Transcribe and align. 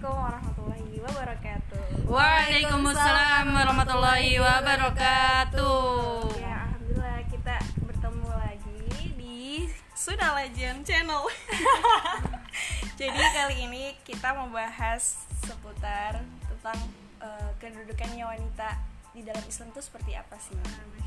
Assalamualaikum 0.00 0.32
warahmatullahi 0.32 0.96
wabarakatuh. 0.96 1.84
Waalaikumsalam 2.08 3.46
warahmatullahi 3.52 4.32
wabarakatuh. 4.40 6.40
Ya, 6.40 6.56
alhamdulillah 6.64 7.20
kita 7.28 7.56
bertemu 7.84 8.28
lagi 8.32 8.80
di 9.20 9.68
Sudah 9.92 10.40
Legend 10.40 10.88
Channel. 10.88 11.20
Jadi 13.00 13.12
kali 13.12 13.68
ini 13.68 13.92
kita 14.00 14.40
membahas 14.40 15.28
seputar 15.44 16.24
tentang 16.48 16.80
eh, 17.20 17.50
kedudukannya 17.60 18.24
wanita 18.24 18.80
di 19.10 19.22
dalam 19.26 19.42
Islam 19.46 19.74
itu 19.74 19.80
seperti 19.82 20.12
apa 20.14 20.36
sih? 20.38 20.56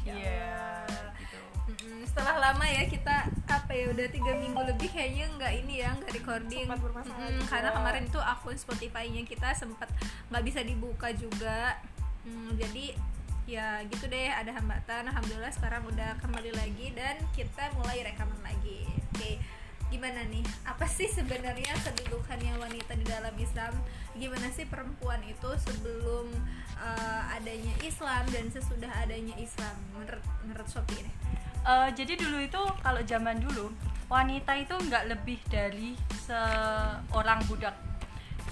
Iya, 0.03 0.83
gitu. 1.19 1.37
Mm-mm, 1.63 2.03
setelah 2.03 2.51
lama 2.51 2.65
ya 2.67 2.83
kita 2.91 3.31
apa 3.47 3.71
ya 3.71 3.87
udah 3.95 4.07
tiga 4.11 4.35
minggu 4.35 4.61
lebih 4.67 4.91
kayaknya 4.91 5.31
nggak 5.39 5.53
ini 5.63 5.73
ya 5.81 5.89
nggak 5.95 6.11
recording. 6.11 6.67
Sempat 6.67 6.83
bermasalah 6.83 7.31
karena 7.47 7.69
kemarin 7.71 8.05
tuh 8.11 8.23
akun 8.23 8.57
Spotify-nya 8.59 9.23
kita 9.23 9.55
sempat 9.55 9.87
nggak 10.27 10.43
bisa 10.43 10.59
dibuka 10.61 11.09
juga. 11.15 11.79
Mm, 12.27 12.59
jadi 12.59 12.85
ya 13.43 13.81
gitu 13.87 14.07
deh 14.11 14.29
ada 14.31 14.51
hambatan. 14.55 15.07
Alhamdulillah 15.09 15.51
sekarang 15.55 15.83
udah 15.87 16.19
kembali 16.19 16.51
lagi 16.53 16.91
dan 16.95 17.17
kita 17.35 17.71
mulai 17.79 18.03
rekaman 18.05 18.39
lagi 18.43 18.92
gimana 19.93 20.25
nih? 20.33 20.41
Apa 20.65 20.89
sih 20.89 21.05
sebenarnya 21.05 21.77
kedudukannya 21.85 22.57
wanita 22.57 22.97
di 22.97 23.05
dalam 23.05 23.35
Islam? 23.37 23.73
Gimana 24.17 24.49
sih 24.49 24.65
perempuan 24.65 25.21
itu 25.21 25.49
sebelum 25.61 26.33
uh, 26.81 27.21
adanya 27.37 27.77
Islam 27.85 28.25
dan 28.33 28.49
sesudah 28.49 28.89
adanya 29.05 29.37
Islam? 29.37 29.77
Menurut 29.93 30.25
menurut 30.41 30.65
Sophie 30.65 31.05
nih 31.05 31.15
Eh, 31.63 31.89
jadi 31.95 32.19
dulu 32.19 32.43
itu 32.43 32.59
kalau 32.83 32.99
zaman 33.07 33.39
dulu 33.39 33.71
wanita 34.11 34.51
itu 34.59 34.75
nggak 34.75 35.15
lebih 35.15 35.39
dari 35.47 35.95
seorang 36.27 37.39
budak, 37.47 37.71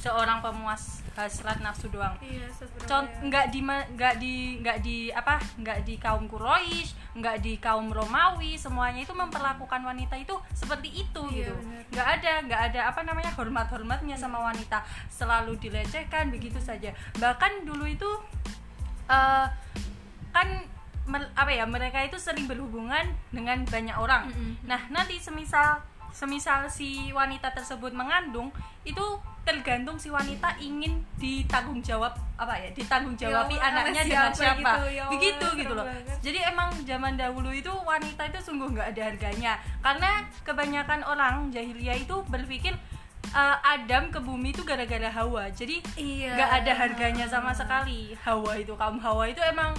seorang 0.01 0.41
pemuas 0.41 1.05
hasrat 1.13 1.61
nafsu 1.61 1.85
doang. 1.87 2.17
Iya, 2.17 2.49
sebenarnya. 2.49 2.87
Cont 2.89 3.07
nggak 3.21 3.45
di 3.53 3.59
nggak 3.61 4.15
di 4.17 4.33
nggak 4.57 4.77
di 4.81 4.97
apa 5.13 5.37
nggak 5.61 5.79
di 5.85 5.95
kaum 5.95 6.25
Quraisy 6.25 6.97
nggak 7.11 7.37
di 7.37 7.53
kaum 7.59 7.91
Romawi 7.91 8.55
semuanya 8.55 9.03
itu 9.03 9.11
memperlakukan 9.11 9.83
wanita 9.83 10.15
itu 10.15 10.31
seperti 10.55 11.03
itu 11.03 11.21
Iya, 11.29 11.51
gitu. 11.51 11.55
nggak 11.91 12.07
ada 12.17 12.31
nggak 12.47 12.61
ada 12.71 12.79
apa 12.87 13.03
namanya 13.03 13.29
hormat 13.35 13.69
hormatnya 13.69 14.17
sama 14.17 14.41
wanita. 14.41 14.81
Selalu 15.07 15.61
dilecehkan 15.61 16.33
begitu 16.33 16.57
saja. 16.57 16.89
Bahkan 17.21 17.67
dulu 17.67 17.85
itu 17.85 18.09
eh, 19.05 19.45
kan 20.31 20.47
mer- 21.05 21.33
apa 21.35 21.51
ya 21.51 21.67
mereka 21.67 21.99
itu 21.99 22.15
sering 22.15 22.47
berhubungan 22.47 23.03
dengan 23.29 23.61
banyak 23.67 23.97
orang. 23.99 24.31
Mm-mm. 24.31 24.63
nah 24.65 24.79
nanti 24.87 25.19
semisal 25.19 25.83
semisal 26.11 26.67
si 26.67 27.09
wanita 27.09 27.49
tersebut 27.49 27.91
mengandung 27.91 28.51
itu 28.81 29.01
tergantung 29.41 29.95
si 29.95 30.07
wanita 30.07 30.53
ingin 30.57 31.01
ditanggung 31.15 31.81
jawab 31.81 32.13
apa 32.35 32.53
ya 32.55 32.69
ditanggung 32.71 33.15
jawabi 33.15 33.55
Ya 33.55 33.63
anaknya 33.65 34.01
sama 34.01 34.05
dengan 34.05 34.29
siapa. 34.29 34.37
siapa 34.37 34.71
gitu, 34.77 34.85
ya 34.91 35.03
begitu 35.09 35.47
gitu 35.57 35.73
loh. 35.73 35.83
banget. 35.83 36.17
jadi 36.19 36.39
emang 36.47 36.69
zaman 36.83 37.13
dahulu 37.15 37.49
itu 37.49 37.71
wanita 37.81 38.21
itu 38.23 38.39
sungguh 38.39 38.69
nggak 38.69 38.87
ada 38.91 39.01
harganya. 39.03 39.53
Karena 39.79 40.11
kebanyakan 40.41 41.01
orang 41.03 41.49
jahiliyah 41.49 41.97
itu 41.97 42.15
berpikir 42.27 42.77
eh, 43.31 43.57
Adam 43.63 44.09
ke 44.09 44.19
bumi 44.19 44.51
itu 44.51 44.61
gara-gara 44.61 45.07
Hawa. 45.07 45.49
Jadi 45.49 45.79
Iya. 45.95 46.35
nggak 46.35 46.51
ada 46.59 46.71
harganya 46.75 47.25
sama 47.25 47.49
sekali. 47.51 48.13
Hawa 48.19 48.53
itu 48.55 48.75
kaum 48.75 48.97
Hawa 48.97 49.25
itu 49.25 49.41
emang 49.41 49.71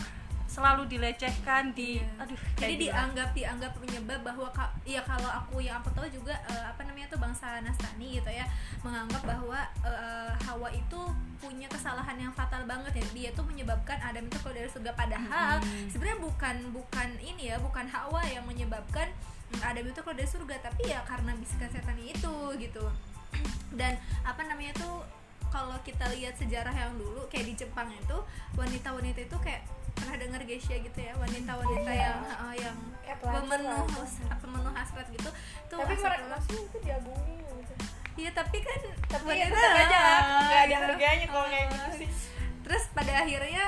selalu 0.52 0.84
dilecehkan 0.86 1.72
di 1.72 1.96
Iya. 1.96 2.20
aduh 2.20 2.36
Jadi 2.54 2.74
dianggap 2.78 3.32
dianggap 3.32 3.72
penyebab 3.74 4.20
bahwa 4.20 4.52
ka, 4.52 4.68
ya 4.84 5.00
kalau 5.00 5.26
aku 5.26 5.58
yang 5.58 5.80
aku 5.80 5.88
tahu 5.90 6.04
juga 6.06 6.36
eh, 6.44 6.64
apa 6.68 6.84
namanya 6.84 7.08
tuh 7.08 7.16
bangsa 7.16 7.56
Nasrani 7.58 8.20
gitu 8.20 8.28
ya 8.28 8.44
menganggap 8.80 9.24
bahwa 9.24 9.56
eh, 9.80 10.32
Hawa 10.44 10.68
itu 10.68 11.00
punya 11.38 11.66
kesalahan 11.66 12.14
yang 12.14 12.30
fatal 12.30 12.62
banget 12.64 12.92
ya 12.94 13.04
dia 13.10 13.30
tuh 13.32 13.42
menyebabkan 13.42 13.96
Adam 13.98 14.22
itu 14.22 14.36
keluar 14.38 14.54
dari 14.54 14.68
surga 14.68 14.92
padahal 14.92 15.56
Hmm. 15.58 15.88
sebenarnya 15.88 16.20
bukan 16.20 16.56
bukan 16.70 17.08
ini 17.18 17.48
ya 17.48 17.56
bukan 17.56 17.84
Hawa 17.84 18.20
yang 18.26 18.44
menyebabkan 18.44 19.08
mm, 19.50 19.60
Adam 19.60 19.84
itu 19.84 19.98
keluar 19.98 20.14
dari 20.14 20.28
surga 20.28 20.56
tapi 20.60 20.86
ya 20.86 21.00
karena 21.02 21.32
bisikan 21.34 21.66
setan 21.66 21.96
itu 21.96 22.34
gitu 22.58 22.84
dan 23.80 23.96
apa 24.22 24.44
namanya 24.44 24.76
tuh 24.76 25.00
kalau 25.48 25.76
kita 25.82 26.08
lihat 26.10 26.32
sejarah 26.32 26.72
yang 26.72 26.92
dulu 26.94 27.24
kayak 27.26 27.44
di 27.46 27.54
Jepang 27.54 27.88
itu 27.88 28.16
wanita-wanita 28.54 29.20
itu 29.22 29.36
kayak 29.38 29.64
pernah 29.94 30.16
dengar 30.16 30.42
Geisha 30.42 30.74
gitu 30.74 30.96
ya 30.96 31.12
wanita-wanita 31.14 31.90
Iya. 31.90 32.02
yang 32.02 32.18
uh, 32.26 32.54
yang 32.54 32.76
Ya, 33.02 33.18
pemenuh 33.18 33.84
pemenuh 34.32 34.72
hasrat 34.72 35.04
gitu 35.10 35.28
tuh 35.66 35.76
Tapi 35.76 35.94
mereka 35.94 36.26
masih 36.30 36.56
itu 36.56 36.76
diagungin 36.80 37.42
gitu. 37.44 37.74
iya 38.16 38.30
tapi 38.30 38.56
kan 38.58 38.80
Tapi 39.06 39.26
ya 39.34 39.46
tetap 39.46 39.72
aja 39.76 40.00
nggak 40.40 40.60
ada 40.60 40.70
gitu. 40.70 40.84
harganya 40.86 41.26
kalau 41.26 41.46
kayak 41.46 41.66
gitu 41.68 41.90
sih. 41.98 42.08
terus 42.62 42.82
pada 42.90 43.12
akhirnya 43.18 43.66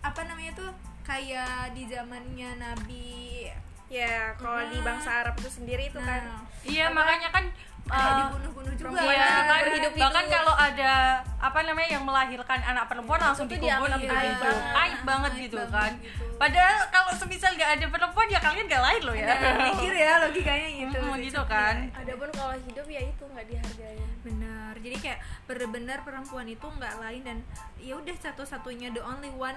apa 0.00 0.20
namanya 0.22 0.52
tuh 0.54 0.70
kayak 1.02 1.70
di 1.72 1.84
zamannya 1.86 2.50
Nabi 2.56 3.50
Ya, 3.86 4.34
kalau 4.34 4.66
di 4.66 4.82
bangsa 4.82 5.22
Arab 5.22 5.38
itu 5.38 5.46
sendiri 5.52 5.86
itu 5.86 6.00
kan 6.00 6.18
nah, 6.20 6.42
iya 6.64 6.90
apa? 6.90 6.96
makanya 6.96 7.28
kan 7.30 7.44
eh, 7.88 8.16
dibunuh-bunuh 8.20 8.72
juga 8.72 8.84
perempuan 8.92 9.06
Iya, 9.08 9.26
itu 9.26 9.42
kan, 9.42 9.60
berhidup 9.62 9.92
bahkan 9.96 10.24
hidup. 10.24 10.34
kalau 10.34 10.54
ada 10.56 10.92
apa 11.38 11.58
namanya 11.62 11.88
yang 11.90 12.04
melahirkan 12.04 12.60
anak 12.60 12.84
perempuan 12.86 13.20
langsung 13.20 13.46
Itu 13.46 13.54
dikubur 13.56 13.88
gitu 13.92 14.12
aib 14.12 14.26
gitu. 14.26 14.44
banget. 14.44 14.74
Aib 14.76 15.00
banget 15.02 15.32
Aib 15.32 15.42
gitu 15.42 15.56
banget 15.56 15.72
kan. 15.72 15.92
gitu. 15.96 16.24
Padahal 16.36 16.76
kalau 16.90 17.12
semisal 17.14 17.50
nggak 17.52 17.70
ada 17.72 17.86
perempuan 17.88 18.26
ya 18.26 18.38
kalian 18.38 18.64
nggak 18.66 18.82
lahir 18.82 19.02
loh 19.02 19.16
ya. 19.16 19.26
Mikir 19.66 19.94
ya 19.96 20.12
logikanya 20.20 20.68
gitu 20.70 20.98
Hmm, 20.98 21.16
gitu 21.18 21.42
kan. 21.46 21.74
Adapun 21.94 22.28
kalau 22.30 22.54
hidup 22.58 22.86
ya 22.86 23.00
itu 23.02 23.24
nggak 23.24 23.46
dihargai. 23.46 24.00
benar 24.22 24.74
jadi 24.76 24.96
kayak 24.98 25.18
benar-benar 25.44 25.98
perempuan 26.02 26.46
itu 26.46 26.66
nggak 26.66 26.94
lain 26.98 27.22
dan 27.22 27.38
ya 27.78 27.94
udah 27.94 28.10
satu-satunya 28.16 28.90
the 28.90 28.98
only 29.00 29.30
one 29.30 29.54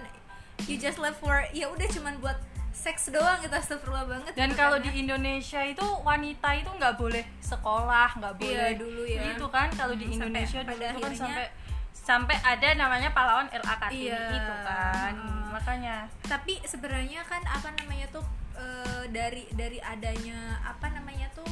you 0.64 0.76
just 0.76 0.98
live 0.98 1.16
for 1.16 1.42
ya 1.50 1.66
udah 1.66 1.88
cuman 1.88 2.14
buat 2.20 2.38
seks 2.80 3.04
doang 3.10 3.38
gitu 3.38 3.52
astagfirullah 3.52 4.08
banget 4.08 4.32
Dan 4.34 4.50
gitu 4.50 4.58
kalau 4.58 4.78
kan 4.78 4.84
di 4.84 4.90
ya. 4.90 4.96
Indonesia 4.98 5.62
itu 5.62 5.86
wanita 6.02 6.50
itu 6.54 6.70
nggak 6.72 6.96
boleh 6.96 7.24
sekolah, 7.40 8.10
nggak 8.16 8.34
Iya, 8.34 8.40
boleh 8.40 8.72
dulu 8.74 9.04
ya. 9.04 9.22
Gitu 9.28 9.46
kan 9.50 9.68
kalau 9.72 9.94
di 9.94 10.06
Hmm, 10.06 10.14
sampai 10.14 10.26
Indonesia 10.26 10.60
dulu 10.60 10.70
pada 10.72 10.88
itu 10.88 11.00
kan 11.00 11.14
sampai 11.14 11.46
sampai 11.92 12.38
ada 12.42 12.68
namanya 12.74 13.10
pahlawan 13.12 13.48
LA 13.50 13.76
Kartini 13.78 14.08
Iya. 14.08 14.24
itu 14.32 14.54
kan. 14.64 15.14
Hmm. 15.14 15.48
Makanya 15.52 15.96
tapi 16.24 16.54
sebenarnya 16.64 17.22
kan 17.24 17.44
apa 17.44 17.68
namanya 17.76 18.08
tuh 18.10 18.24
eh, 18.56 19.04
dari 19.10 19.44
dari 19.52 19.78
adanya 19.78 20.40
apa 20.64 20.88
namanya 20.90 21.28
tuh 21.32 21.48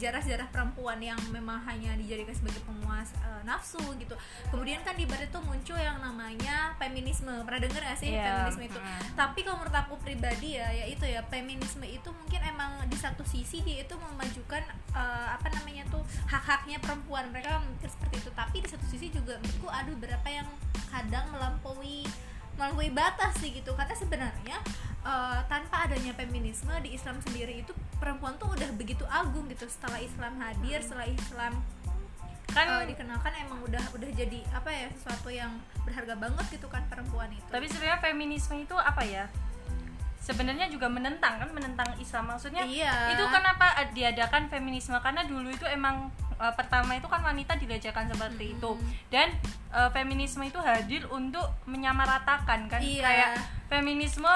sejarah-sejarah 0.00 0.48
perempuan 0.48 0.96
yang 0.96 1.20
memang 1.28 1.60
hanya 1.68 1.92
dijadikan 1.92 2.32
sebagai 2.32 2.64
pemuas 2.64 3.12
eh, 3.20 3.42
nafsu 3.44 3.82
gitu. 4.00 4.16
Kemudian 4.48 4.80
kan 4.80 4.96
di 4.96 5.04
barat 5.04 5.28
tuh 5.28 5.44
muncul 5.44 5.76
yang 5.76 6.00
namanya 6.00 6.72
feminisme. 6.80 7.28
Pernah 7.44 7.60
denger 7.60 7.82
gak 7.84 7.98
sih 8.00 8.16
Iya, 8.16 8.48
feminisme 8.48 8.64
itu? 8.72 8.80
Mm. 8.80 9.02
tapi 9.12 9.44
kalau 9.44 9.60
menurut 9.60 9.76
aku 9.76 9.94
pribadi 10.00 10.56
ya 10.56 10.72
ya 10.72 10.88
itu 10.88 11.04
ya 11.04 11.20
feminisme 11.28 11.84
itu 11.84 12.08
mungkin 12.08 12.40
emang 12.48 12.80
di 12.88 12.96
satu 12.96 13.20
sisi 13.28 13.60
dia 13.60 13.84
itu 13.84 13.92
memajukan 13.98 14.62
eh, 14.96 15.28
apa 15.36 15.52
namanya 15.52 15.84
tuh 15.92 16.00
hak-haknya 16.30 16.80
perempuan. 16.80 17.28
Mereka 17.28 17.60
mikir 17.76 17.92
seperti 17.92 18.24
itu. 18.24 18.30
Tapi 18.32 18.56
di 18.64 18.68
satu 18.72 18.86
sisi 18.88 19.12
juga 19.12 19.36
menurutku 19.42 19.68
ada 19.68 19.90
beberapa 19.92 20.28
yang 20.32 20.48
kadang 20.88 21.28
melampaui 21.28 22.08
melampaui 22.58 22.90
batas 22.90 23.36
sih 23.38 23.50
gitu. 23.52 23.74
Karena 23.74 23.94
sebenarnya 23.94 24.56
eh, 25.04 25.38
tanpa 25.46 25.86
adanya 25.86 26.12
feminisme 26.14 26.72
di 26.82 26.94
Islam 26.96 27.18
sendiri 27.22 27.62
itu 27.62 27.72
perempuan 28.00 28.34
tuh 28.40 28.50
udah 28.54 28.70
begitu 28.74 29.04
agung 29.06 29.46
gitu. 29.50 29.68
Setelah 29.68 30.00
Islam 30.00 30.38
hadir 30.40 30.80
setelah 30.80 31.06
Islam 31.06 31.52
kan 32.50 32.66
eh, 32.82 32.86
dikenalkan 32.90 33.30
emang 33.46 33.62
udah 33.62 33.84
udah 33.94 34.10
jadi 34.10 34.42
apa 34.50 34.70
ya 34.74 34.86
sesuatu 34.90 35.30
yang 35.30 35.54
berharga 35.86 36.18
banget 36.18 36.46
gitu 36.58 36.66
kan 36.66 36.82
perempuan 36.90 37.30
itu. 37.30 37.46
Tapi 37.46 37.66
sebenarnya 37.70 37.98
feminisme 38.02 38.54
itu 38.58 38.74
apa 38.74 39.02
ya? 39.06 39.30
Sebenarnya 40.20 40.68
juga 40.68 40.86
menentang 40.90 41.40
kan 41.40 41.50
menentang 41.54 41.96
Islam. 41.96 42.28
Maksudnya 42.28 42.62
Iya. 42.68 43.16
itu 43.16 43.24
kenapa 43.32 43.72
diadakan 43.96 44.52
feminisme? 44.52 44.94
Karena 45.00 45.24
dulu 45.24 45.48
itu 45.48 45.64
emang 45.64 46.12
uh, 46.40 46.52
pertama 46.56 46.96
itu 46.96 47.06
kan 47.06 47.20
wanita 47.20 47.60
dilecehkan 47.60 48.08
seperti 48.08 48.56
itu. 48.56 48.70
Dan 49.12 49.28
uh, 49.70 49.92
feminisme 49.92 50.40
itu 50.42 50.56
hadir 50.58 51.04
untuk 51.12 51.44
menyamaratakan 51.68 52.66
kan 52.66 52.80
Iya. 52.80 53.04
kayak 53.04 53.30
feminisme 53.70 54.26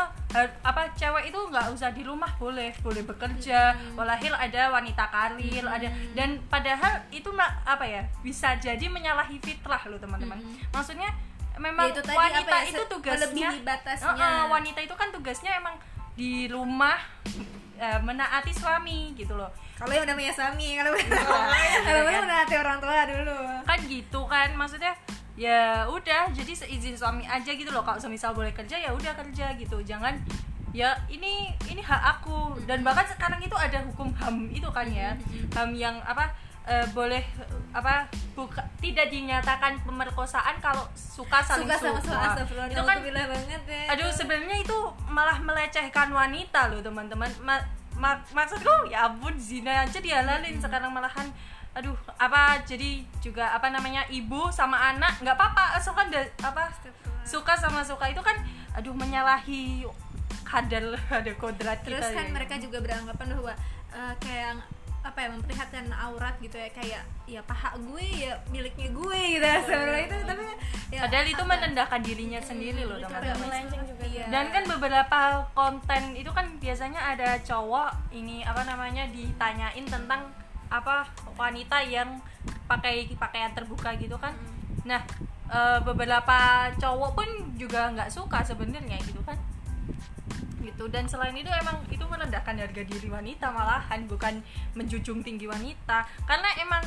apa 0.62 0.94
cewek 0.94 1.34
itu 1.34 1.40
nggak 1.50 1.74
usah 1.74 1.90
di 1.90 2.06
rumah 2.06 2.30
boleh 2.36 2.70
boleh 2.84 3.02
bekerja. 3.02 3.74
Walahil 3.98 4.30
ada 4.30 4.70
wanita 4.70 5.10
karir 5.10 5.64
ada 5.66 5.88
dan 6.14 6.38
padahal 6.46 7.02
itu 7.10 7.32
apa 7.40 7.82
ya 7.82 8.06
bisa 8.22 8.54
jadi 8.60 8.86
menyalahi 8.86 9.40
fitrah 9.42 9.80
loh 9.90 9.98
teman-teman. 9.98 10.38
Maksudnya 10.70 11.10
memang 11.58 11.90
Ya, 11.90 11.92
itu 11.94 12.02
tadi 12.02 12.18
wanita 12.18 12.56
ya, 12.62 12.70
itu 12.70 12.82
tugasnya 12.90 13.48
batasnya. 13.62 14.14
Eh, 14.14 14.22
eh, 14.22 14.44
wanita 14.50 14.80
itu 14.82 14.94
kan 14.94 15.08
tugasnya 15.14 15.50
emang 15.58 15.74
di 16.14 16.46
rumah 16.46 16.98
eh, 17.84 17.98
menaati 18.00 18.52
suami 18.56 19.12
gitu 19.12 19.36
loh. 19.36 19.50
Kalau 19.76 19.92
yang 19.92 20.08
udah 20.08 20.16
punya 20.16 20.32
suami 20.32 20.68
kalau 20.80 20.90
kalau 21.86 22.00
udah 22.08 22.22
menaati 22.24 22.54
orang 22.56 22.78
tua 22.80 23.04
dulu. 23.04 23.36
Kan 23.68 23.78
gitu 23.84 24.20
kan 24.24 24.48
maksudnya 24.56 24.92
ya 25.34 25.82
udah 25.90 26.30
jadi 26.30 26.52
seizin 26.54 26.96
suami 26.96 27.28
aja 27.28 27.50
gitu 27.52 27.68
loh. 27.68 27.84
Kalau 27.84 28.00
semisal 28.00 28.32
boleh 28.32 28.54
kerja 28.56 28.80
ya 28.80 28.90
udah 28.94 29.12
kerja 29.12 29.52
gitu. 29.60 29.82
Jangan 29.84 30.16
ya 30.72 30.96
ini 31.12 31.52
ini 31.68 31.82
hak 31.84 32.02
aku. 32.18 32.56
Dan 32.64 32.80
bahkan 32.80 33.04
sekarang 33.04 33.42
itu 33.44 33.54
ada 33.54 33.84
hukum 33.84 34.14
ham 34.16 34.48
itu 34.48 34.66
kan 34.72 34.88
ya. 34.88 35.12
Ham 35.52 35.76
yang 35.76 36.00
apa 36.06 36.32
eh, 36.64 36.86
boleh 36.96 37.20
eh, 37.20 37.60
apa 37.76 38.08
buka 38.32 38.64
tidak 38.80 39.12
dinyatakan 39.12 39.76
pemerkosaan 39.84 40.56
kalau 40.64 40.88
suka 40.96 41.44
saling 41.44 41.68
suka 41.68 41.76
sama 41.76 42.00
suka. 42.00 42.46
suka 42.48 42.64
itu 42.72 42.82
kan 42.82 42.98
banget 43.04 43.62
ya. 43.68 43.82
aduh 43.92 44.08
sebenarnya 44.08 44.56
itu 44.64 44.78
malah 45.10 45.36
melecehkan 45.38 46.08
wanita 46.10 46.72
loh 46.72 46.80
teman-teman. 46.80 47.28
Ma- 47.44 47.66
ma- 47.94 48.22
maksudku 48.34 48.90
ya 48.90 49.06
ampun 49.06 49.36
zina 49.38 49.84
aja 49.86 49.98
dihalalin. 50.00 50.56
Sekarang 50.58 50.90
malahan 50.90 51.28
aduh 51.74 51.94
apa 52.22 52.62
jadi 52.62 53.02
juga 53.18 53.50
apa 53.50 53.66
namanya 53.66 54.06
ibu 54.06 54.46
sama 54.54 54.78
anak 54.94 55.18
nggak 55.20 55.34
apa-apa 55.34 55.74
asalkan 55.78 56.06
da- 56.08 56.32
apa 56.42 56.70
suka 57.26 57.54
sama 57.54 57.84
suka. 57.84 58.08
Itu 58.08 58.22
kan 58.24 58.40
aduh 58.74 58.94
menyalahi 58.96 59.84
kadar 60.46 60.96
ada 61.22 61.32
kodrat 61.36 61.82
terus 61.82 62.00
kita 62.00 62.14
kan 62.14 62.26
ya. 62.28 62.32
mereka 62.32 62.54
juga 62.56 62.78
beranggapan 62.80 63.26
bahwa 63.36 63.52
eh, 63.94 64.14
kayak 64.22 64.62
apa 65.04 65.18
ya 65.20 65.28
memperlihatkan 65.36 65.84
aurat 65.92 66.32
gitu 66.40 66.56
ya 66.56 66.72
kayak 66.72 67.04
ya 67.28 67.44
paha 67.44 67.76
gue 67.76 68.04
ya 68.24 68.32
miliknya 68.48 68.88
gue 68.88 69.20
gitu 69.36 69.44
sebenarnya 69.68 70.04
itu 70.08 70.16
tapi 70.24 70.44
ya 70.88 71.00
padahal 71.04 71.26
itu 71.28 71.44
apa? 71.44 71.52
menendahkan 71.52 72.00
dirinya 72.00 72.40
sendiri 72.40 72.88
loh 72.88 72.96
itu 72.96 73.06
melenceng 73.12 73.82
juga. 73.84 74.04
Iya. 74.08 74.24
dan 74.32 74.48
kan 74.48 74.64
beberapa 74.64 75.20
konten 75.52 76.02
itu 76.16 76.30
kan 76.32 76.48
biasanya 76.56 77.00
ada 77.04 77.36
cowok 77.44 78.16
ini 78.16 78.48
apa 78.48 78.64
namanya 78.64 79.04
ditanyain 79.12 79.84
tentang 79.84 80.24
apa 80.72 81.04
wanita 81.36 81.84
yang 81.84 82.24
pakai 82.64 83.04
pakaian 83.14 83.52
terbuka 83.52 83.92
gitu 84.00 84.16
kan. 84.16 84.32
Nah 84.88 85.04
eh, 85.52 85.78
beberapa 85.84 86.72
cowok 86.80 87.10
pun 87.12 87.28
juga 87.60 87.92
nggak 87.92 88.08
suka 88.08 88.40
sebenarnya 88.40 88.96
gitu 89.04 89.20
kan 89.20 89.36
gitu. 90.64 90.88
Dan 90.88 91.04
selain 91.04 91.36
itu 91.36 91.52
emang 91.52 91.84
itu 91.92 92.02
merendahkan 92.08 92.56
harga 92.56 92.82
diri 92.82 93.08
wanita 93.12 93.52
malahan 93.52 94.08
bukan 94.08 94.40
menjunjung 94.72 95.20
tinggi 95.20 95.44
wanita. 95.44 96.08
Karena 96.24 96.48
emang 96.58 96.82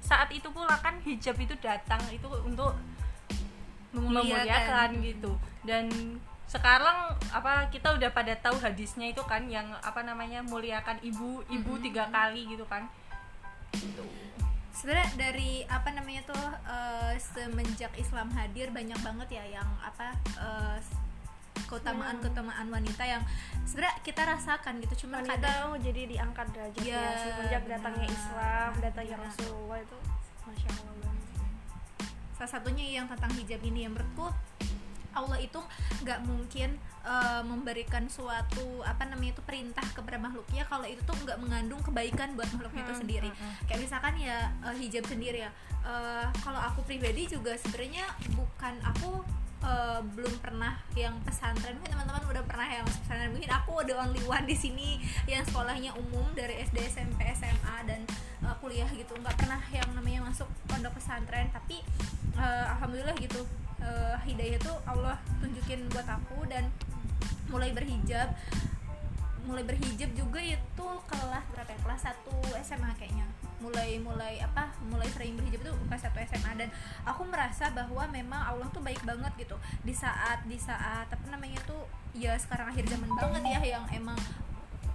saat 0.00 0.32
itu 0.32 0.48
pula 0.50 0.74
kan 0.80 0.98
hijab 1.04 1.36
itu 1.38 1.54
datang 1.60 2.00
itu 2.10 2.26
untuk 2.42 2.74
Memuliakan. 3.90 5.02
gitu. 5.02 5.34
Dan 5.66 5.90
sekarang 6.50 7.14
apa 7.30 7.70
kita 7.70 7.94
udah 7.94 8.10
pada 8.10 8.34
tahu 8.38 8.58
hadisnya 8.58 9.10
itu 9.10 9.22
kan 9.22 9.46
yang 9.46 9.70
apa 9.86 10.02
namanya 10.02 10.42
muliakan 10.42 10.98
ibu 11.02 11.42
ibu 11.46 11.72
tiga 11.78 12.10
kali 12.10 12.46
gitu 12.50 12.66
kan. 12.66 12.90
Sebenarnya 14.74 15.10
dari 15.18 15.62
apa 15.66 15.90
namanya 15.94 16.22
tuh 16.26 16.46
eh, 16.66 17.14
semenjak 17.18 17.94
Islam 17.98 18.30
hadir 18.34 18.70
banyak 18.70 18.98
banget 19.02 19.42
ya 19.42 19.44
yang 19.58 19.68
apa 19.82 20.14
eh, 20.38 20.78
keutamaan 21.64 22.16
keutamaan 22.18 22.66
wanita 22.66 23.02
yang 23.02 23.22
sebenarnya 23.64 23.96
kita 24.00 24.22
rasakan 24.24 24.80
gitu. 24.80 25.06
Cuma 25.06 25.18
wanita 25.18 25.36
kadang 25.36 25.76
jadi 25.78 26.02
diangkat 26.06 26.46
derajatnya 26.50 26.86
Iya, 26.86 27.04
semenjak 27.18 27.62
datangnya. 27.68 28.06
Islam 28.06 28.70
datangnya 28.78 29.16
Benar. 29.16 29.28
Rasulullah 29.28 29.78
itu 29.78 29.98
masya 30.44 30.70
Allah. 30.72 30.94
Banget 30.96 31.18
salah 32.32 32.50
satunya 32.50 32.84
yang 32.90 33.06
tentang 33.06 33.32
hijab 33.34 33.60
ini. 33.60 33.84
Yang 33.84 33.92
menurutku 33.98 34.26
Allah 35.10 35.38
itu 35.38 35.58
nggak 36.00 36.22
mungkin 36.22 36.78
eh, 37.02 37.42
memberikan 37.42 38.06
suatu 38.06 38.80
apa 38.86 39.04
namanya 39.04 39.34
itu 39.34 39.42
perintah 39.42 39.82
kepada 39.90 40.16
makhluknya 40.16 40.62
kalau 40.64 40.86
itu 40.86 41.02
tuh 41.02 41.18
nggak 41.18 41.34
mengandung 41.36 41.82
kebaikan 41.82 42.38
buat 42.38 42.46
makhluknya 42.54 42.86
itu 42.86 42.94
Hmm, 42.94 43.02
sendiri. 43.02 43.28
hmm, 43.28 43.34
hmm. 43.36 43.54
kayak 43.66 43.80
misalkan 43.82 44.14
ya 44.16 44.38
eh, 44.62 44.74
hijab 44.78 45.04
sendiri 45.04 45.42
ya. 45.42 45.50
Eh, 45.82 46.26
kalau 46.40 46.62
aku 46.62 46.86
pribadi 46.86 47.26
juga 47.26 47.58
sebenarnya 47.58 48.06
bukan 48.32 48.74
aku 48.86 49.20
eh, 49.60 50.00
belum 50.02 50.34
pernah 50.40 50.80
yang 50.96 51.16
pesantren. 51.24 51.76
Mungkin 51.76 51.92
teman-teman 51.92 52.22
udah 52.28 52.44
pernah 52.44 52.68
yang 52.68 52.86
pesantren. 52.86 53.30
Mungkin 53.32 53.50
aku 53.52 53.84
the 53.84 53.94
only 53.96 54.22
one 54.24 54.44
di 54.44 54.56
sini 54.56 55.00
yang 55.28 55.44
sekolahnya 55.44 55.92
umum 55.96 56.26
dari 56.32 56.60
SD 56.64 56.80
SMP 56.88 57.24
SMA 57.36 57.76
dan 57.84 58.00
eh, 58.44 58.54
kuliah 58.60 58.88
gitu. 58.92 59.12
Nggak 59.16 59.36
pernah 59.36 59.60
yang 59.72 59.88
namanya 59.92 60.28
masuk 60.28 60.48
pondok 60.68 60.96
pesantren. 60.96 61.48
Tapi 61.52 61.82
eh, 62.36 62.64
alhamdulillah 62.76 63.16
gitu 63.20 63.40
eh, 63.80 64.16
hidayah 64.28 64.56
itu 64.60 64.72
Allah 64.88 65.16
tunjukin 65.40 65.88
buat 65.92 66.08
aku 66.08 66.48
dan 66.48 66.68
mulai 67.52 67.72
berhijab. 67.74 68.32
Mulai 69.48 69.64
berhijab 69.66 70.10
juga 70.14 70.38
itu 70.38 70.88
kelas 71.08 71.44
berapa 71.50 71.70
ya? 71.72 71.78
Kelas 71.82 72.02
1 72.06 72.60
SMA 72.60 72.90
kayaknya 73.00 73.26
mulai 73.60 74.00
mulai 74.00 74.40
apa 74.40 74.72
mulai 74.88 75.06
sering 75.12 75.36
berhijab 75.36 75.60
itu 75.60 75.72
kelas 75.86 76.08
1 76.08 76.32
SMA 76.32 76.52
dan 76.56 76.68
aku 77.04 77.22
merasa 77.28 77.68
bahwa 77.70 78.08
memang 78.08 78.40
Allah 78.40 78.66
tuh 78.72 78.80
baik 78.80 79.00
banget 79.04 79.32
gitu. 79.36 79.56
Di 79.84 79.92
saat 79.92 80.42
di 80.48 80.56
saat 80.56 81.06
apa 81.06 81.26
namanya 81.28 81.60
tuh 81.68 81.84
ya 82.16 82.34
sekarang 82.40 82.72
akhir 82.72 82.88
zaman 82.88 83.10
banget 83.14 83.42
ya 83.46 83.78
yang 83.78 83.84
emang 83.92 84.18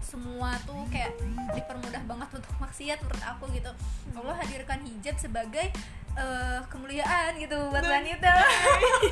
semua 0.06 0.54
tuh 0.70 0.86
kayak 0.94 1.18
dipermudah 1.58 2.04
banget 2.06 2.30
untuk 2.38 2.54
maksiat 2.62 3.02
menurut 3.02 3.24
aku 3.26 3.46
gitu. 3.54 3.72
Allah 4.14 4.36
hadirkan 4.38 4.82
hijab 4.86 5.16
sebagai 5.18 5.74
eh, 6.18 6.60
kemuliaan 6.70 7.38
gitu 7.42 7.58
buat 7.70 7.86
wanita. 7.86 8.34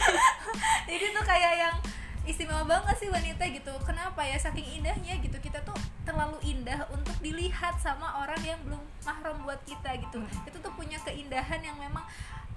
Jadi 0.90 1.06
tuh 1.14 1.26
kayak 1.26 1.54
yang 1.58 1.76
istimewa 2.24 2.64
banget 2.64 2.96
sih 3.02 3.10
wanita 3.12 3.44
gitu. 3.52 3.74
Kenapa 3.84 4.24
ya? 4.24 4.38
Saking 4.40 4.82
indahnya 4.82 5.20
gitu. 5.20 5.38
Kita 5.44 5.60
tuh 5.68 5.76
terlalu 6.14 6.38
indah 6.46 6.80
untuk 6.94 7.18
dilihat 7.20 7.74
sama 7.82 8.22
orang 8.22 8.38
yang 8.40 8.60
belum 8.62 8.78
mahram 9.02 9.38
buat 9.42 9.58
kita 9.66 9.98
gitu. 9.98 10.22
Itu 10.46 10.58
tuh 10.62 10.70
punya 10.78 11.02
keindahan 11.02 11.58
yang 11.60 11.74
memang 11.76 12.06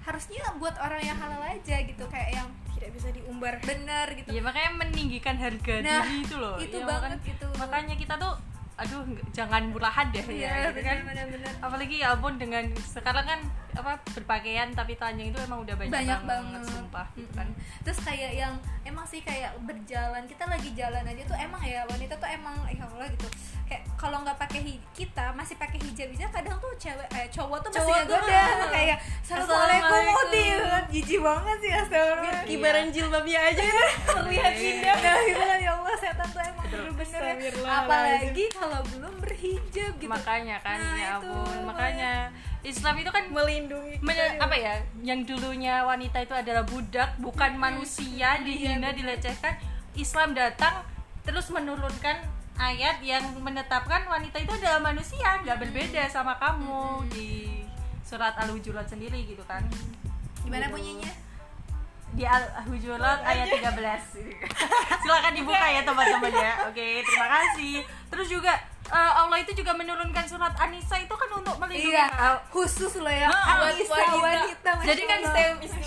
harusnya 0.05 0.39
buat 0.55 0.77
orang 0.77 1.01
yang 1.03 1.17
halal 1.17 1.41
aja 1.41 1.75
gitu 1.81 2.05
kayak 2.07 2.37
yang 2.37 2.47
tidak 2.77 2.93
bisa 2.93 3.09
diumbar. 3.09 3.57
Benar 3.59 4.13
gitu. 4.13 4.29
Ya 4.29 4.39
makanya 4.39 4.71
meninggikan 4.77 5.35
harga 5.35 5.73
Nah, 5.81 6.05
diri 6.05 6.21
itu 6.21 6.35
loh. 6.37 6.55
itu 6.61 6.77
Ya, 6.77 6.85
banget 6.85 7.17
makan- 7.17 7.25
gitu. 7.25 7.47
makanya 7.57 7.95
kita 7.97 8.13
tuh 8.15 8.33
aduh 8.77 9.01
jangan 9.33 9.73
murahan 9.73 10.05
deh 10.13 10.21
Iya, 10.21 10.45
ya 10.45 10.69
gitu 10.69 10.85
kan 10.85 10.97
benar, 11.01 11.25
benar. 11.33 11.53
apalagi 11.65 11.95
ya 11.97 12.13
ampun 12.13 12.37
dengan 12.37 12.61
sekarang 12.77 13.25
kan 13.25 13.39
apa 13.73 13.97
berpakaian 14.13 14.69
tapi 14.73 14.93
telanjang 14.97 15.29
itu 15.33 15.37
emang 15.41 15.61
udah 15.65 15.73
banyak, 15.77 15.93
banyak 15.93 16.21
banget, 16.25 16.61
sumpah 16.65 17.07
gitu 17.13 17.29
kan 17.33 17.45
Mm-mm. 17.49 17.81
terus 17.85 17.99
kayak 18.01 18.31
yang 18.33 18.53
emang 18.85 19.05
sih 19.05 19.21
kayak 19.21 19.53
berjalan 19.65 20.25
kita 20.25 20.45
lagi 20.45 20.69
jalan 20.73 21.01
aja 21.05 21.23
tuh 21.25 21.37
emang 21.37 21.61
ya 21.61 21.85
wanita 21.85 22.13
tuh 22.17 22.29
emang 22.29 22.57
ya 22.69 22.85
Allah 22.85 23.05
gitu 23.13 23.27
kayak 23.67 23.83
kalau 23.99 24.23
nggak 24.23 24.37
pakai 24.39 24.61
kita 24.93 25.25
masih 25.33 25.55
pakai 25.57 25.77
hijab 25.81 26.07
aja 26.13 26.25
kadang 26.31 26.57
tuh 26.57 26.71
cewek 26.77 27.07
eh 27.13 27.27
cowok 27.29 27.57
tuh 27.65 27.69
masih 27.73 27.81
Cowok 27.83 28.01
tuh, 28.07 28.17
goda 28.17 28.37
ah. 28.41 28.69
kayak 28.71 28.97
assalamualaikum 29.25 29.85
Assalamualaikum. 29.89 30.25
Uti 30.27 30.45
jijik 30.87 31.19
banget 31.19 31.57
sih 31.59 31.71
astagfirullah 31.73 32.43
kibaran 32.47 32.87
jilbabnya 32.89 33.39
aja 33.51 33.63
terlihat 34.07 34.53
indah 34.55 34.95
nah 34.97 35.17
gitu 35.21 35.41
kan 35.43 35.59
ya 35.59 35.71
Allah 35.75 35.93
setan 35.99 36.27
tuh 36.31 36.41
emang 36.41 36.65
bener-bener 36.67 37.21
Astagfirullahaladzim. 37.21 37.83
apalagi 37.83 38.45
kalau 38.55 38.66
belum 38.85 39.13
berhijab 39.17 39.91
gitu. 39.95 40.07
Makanya 40.07 40.57
kan 40.59 40.77
Nah, 40.77 40.95
ya 40.95 41.09
ampun 41.15 41.57
makanya 41.63 42.11
Islam 42.61 42.95
itu 42.97 43.09
kan 43.09 43.23
melindungi 43.27 43.95
men- 43.99 44.15
kita. 44.15 44.39
apa 44.39 44.55
ya 44.55 44.73
yang 45.01 45.23
dulunya 45.23 45.81
wanita 45.81 46.17
itu 46.19 46.33
adalah 46.33 46.63
budak 46.63 47.15
bukan 47.17 47.51
Iya, 47.51 47.59
manusia 47.59 48.29
dihina 48.39 48.89
dilecehkan. 48.91 49.53
Islam 49.93 50.31
datang 50.31 50.83
terus 51.21 51.47
menurunkan 51.47 52.17
ayat 52.55 52.99
yang 53.01 53.21
menetapkan 53.37 54.03
wanita 54.03 54.37
itu 54.37 54.51
adalah 54.51 54.81
manusia 54.81 55.39
nggak 55.39 55.59
berbeda 55.59 56.07
sama 56.07 56.35
kamu 56.35 57.05
di 57.07 57.61
surat 58.01 58.33
al-hujurat 58.37 58.83
sendiri 58.83 59.23
gitu 59.25 59.43
kan. 59.43 59.61
Gimana 60.41 60.65
Gitu. 60.65 60.73
bunyinya 60.73 61.11
di 62.09 62.23
al-hujurat 62.23 63.19
ayat 63.21 63.47
13 63.47 63.67
silakan 65.01 65.33
dibuka 65.33 65.67
ya 65.67 65.81
teman-teman 65.81 66.31
ya. 66.31 66.53
Oke 66.65 67.01
terima 67.01 67.27
kasih. 67.29 67.75
Terus 68.07 68.27
juga 68.27 68.53
eh, 68.87 69.11
Allah 69.13 69.37
itu 69.37 69.51
juga 69.53 69.71
menurunkan 69.71 70.23
surat 70.23 70.55
An-Nisa 70.55 70.97
itu 70.97 71.11
kan 71.11 71.29
untuk 71.33 71.55
melindungi 71.57 71.91
iya 71.91 72.07
khusus 72.47 72.97
loh 72.97 73.11
ya. 73.11 73.27
Ah, 73.27 73.59
buat 73.59 73.71
Anissa 73.71 73.93
wanita. 73.93 74.17
wanita 74.17 74.71
jadi 74.83 75.01
kan 75.03 75.19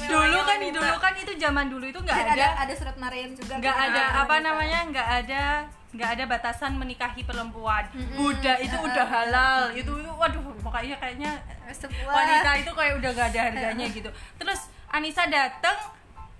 dulu 0.06 0.38
kan 0.38 0.58
wanita. 0.60 0.76
dulu 0.76 0.94
kan 0.98 1.12
itu 1.14 1.32
zaman 1.36 1.66
dulu 1.66 1.84
itu 1.86 1.98
nggak 1.98 2.18
ada 2.20 2.32
ada. 2.32 2.46
ada 2.60 2.74
surat 2.74 2.96
Maryam 2.96 3.30
juga 3.32 3.52
nggak 3.56 3.74
kan? 3.74 3.88
ada 3.90 4.02
Ah, 4.02 4.10
apa 4.20 4.28
wanita. 4.30 4.46
namanya 4.46 4.78
nggak 4.86 5.08
ada 5.18 5.42
nggak 5.90 6.10
ada 6.14 6.24
batasan 6.24 6.72
menikahi 6.76 7.24
perempuan. 7.24 7.82
Mm-mm. 7.90 8.14
Buddha 8.14 8.54
itu 8.56 8.76
Ah, 8.76 8.86
udah 8.86 9.02
ah. 9.02 9.10
halal 9.10 9.62
itu 9.72 9.90
itu 9.90 10.10
waduh 10.12 10.38
pokoknya 10.60 10.94
kayaknya 10.96 11.32
Sebuah- 11.66 12.06
wanita 12.08 12.50
itu 12.56 12.70
kayak 12.70 12.94
udah 12.96 13.10
gak 13.12 13.28
ada 13.28 13.40
harganya 13.48 13.86
gitu. 13.88 14.06
Terus 14.36 14.60
Anissa 14.88 15.22
datang 15.24 15.74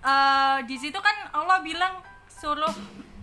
eh, 0.04 0.58
di 0.64 0.76
situ 0.76 0.98
kan 0.98 1.16
Allah 1.32 1.60
bilang 1.60 2.00
suruh 2.30 2.72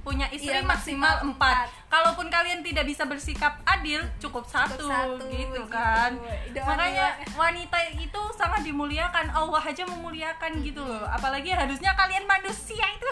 punya 0.07 0.23
istri 0.31 0.55
Iya, 0.55 0.63
maksimal 0.63 1.19
maksimal 1.19 1.35
empat. 1.35 1.67
empat. 1.67 1.67
Kalaupun 1.91 2.27
kalian 2.31 2.63
tidak 2.63 2.87
bisa 2.87 3.03
bersikap 3.03 3.59
adil, 3.67 3.99
cukup 4.23 4.47
satu, 4.47 4.87
satu, 4.87 5.19
gitu 5.27 5.51
gitu. 5.51 5.61
kan. 5.67 6.15
Doa-doa. 6.55 6.63
Makanya 6.63 7.07
wanita 7.35 7.77
itu 7.91 8.21
sangat 8.39 8.63
dimuliakan. 8.63 9.27
Allah 9.35 9.59
aja 9.59 9.83
memuliakan 9.83 10.63
gitu 10.63 10.79
loh. 10.79 11.03
Apalagi 11.11 11.51
harusnya 11.51 11.91
kalian 11.91 12.23
manusia 12.23 12.87
itu. 12.87 13.11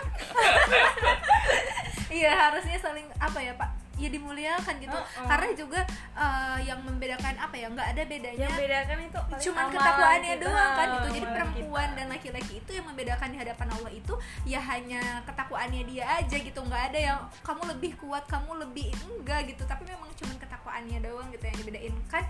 iya 2.24 2.48
harusnya 2.48 2.80
saling 2.80 3.08
apa 3.20 3.40
ya 3.44 3.52
pak 3.60 3.85
ya 3.96 4.10
dimuliakan 4.10 4.76
gitu 4.78 4.92
Uh-uh. 4.92 5.24
karena 5.26 5.50
juga 5.56 5.80
eh, 6.14 6.60
yang 6.64 6.80
membedakan 6.80 7.36
apa 7.36 7.56
ya 7.56 7.68
nggak 7.68 7.88
ada 7.96 8.04
bedanya 8.04 8.44
yang 8.44 8.54
bedakan 8.54 8.98
itu 9.02 9.20
cuman 9.48 9.66
ketakwaannya 9.72 10.34
gitu. 10.36 10.44
doang 10.44 10.72
kan 10.74 10.88
gitu 10.92 11.08
jadi 11.14 11.28
perempuan 11.32 11.88
kita. 11.88 11.96
dan 11.96 12.06
laki-laki 12.10 12.54
itu 12.60 12.72
yang 12.72 12.86
membedakan 12.86 13.28
di 13.30 13.38
hadapan 13.40 13.68
Allah 13.72 13.92
itu 13.92 14.14
ya 14.44 14.60
hanya 14.60 15.02
ketakwaannya 15.24 15.82
dia 15.86 16.04
aja 16.12 16.38
gitu 16.38 16.60
nggak 16.60 16.84
ada 16.92 17.00
yang 17.02 17.20
kamu 17.42 17.62
lebih 17.72 17.92
kuat 17.96 18.24
kamu 18.26 18.52
lebih 18.62 18.92
enggak 19.08 19.48
gitu 19.48 19.64
tapi 19.64 19.84
memang 19.86 20.12
cuman 20.12 20.36
ketakwaannya 20.38 20.98
doang 21.00 21.28
gitu 21.32 21.44
yang 21.44 21.58
dibedain 21.58 21.96
kan 22.06 22.24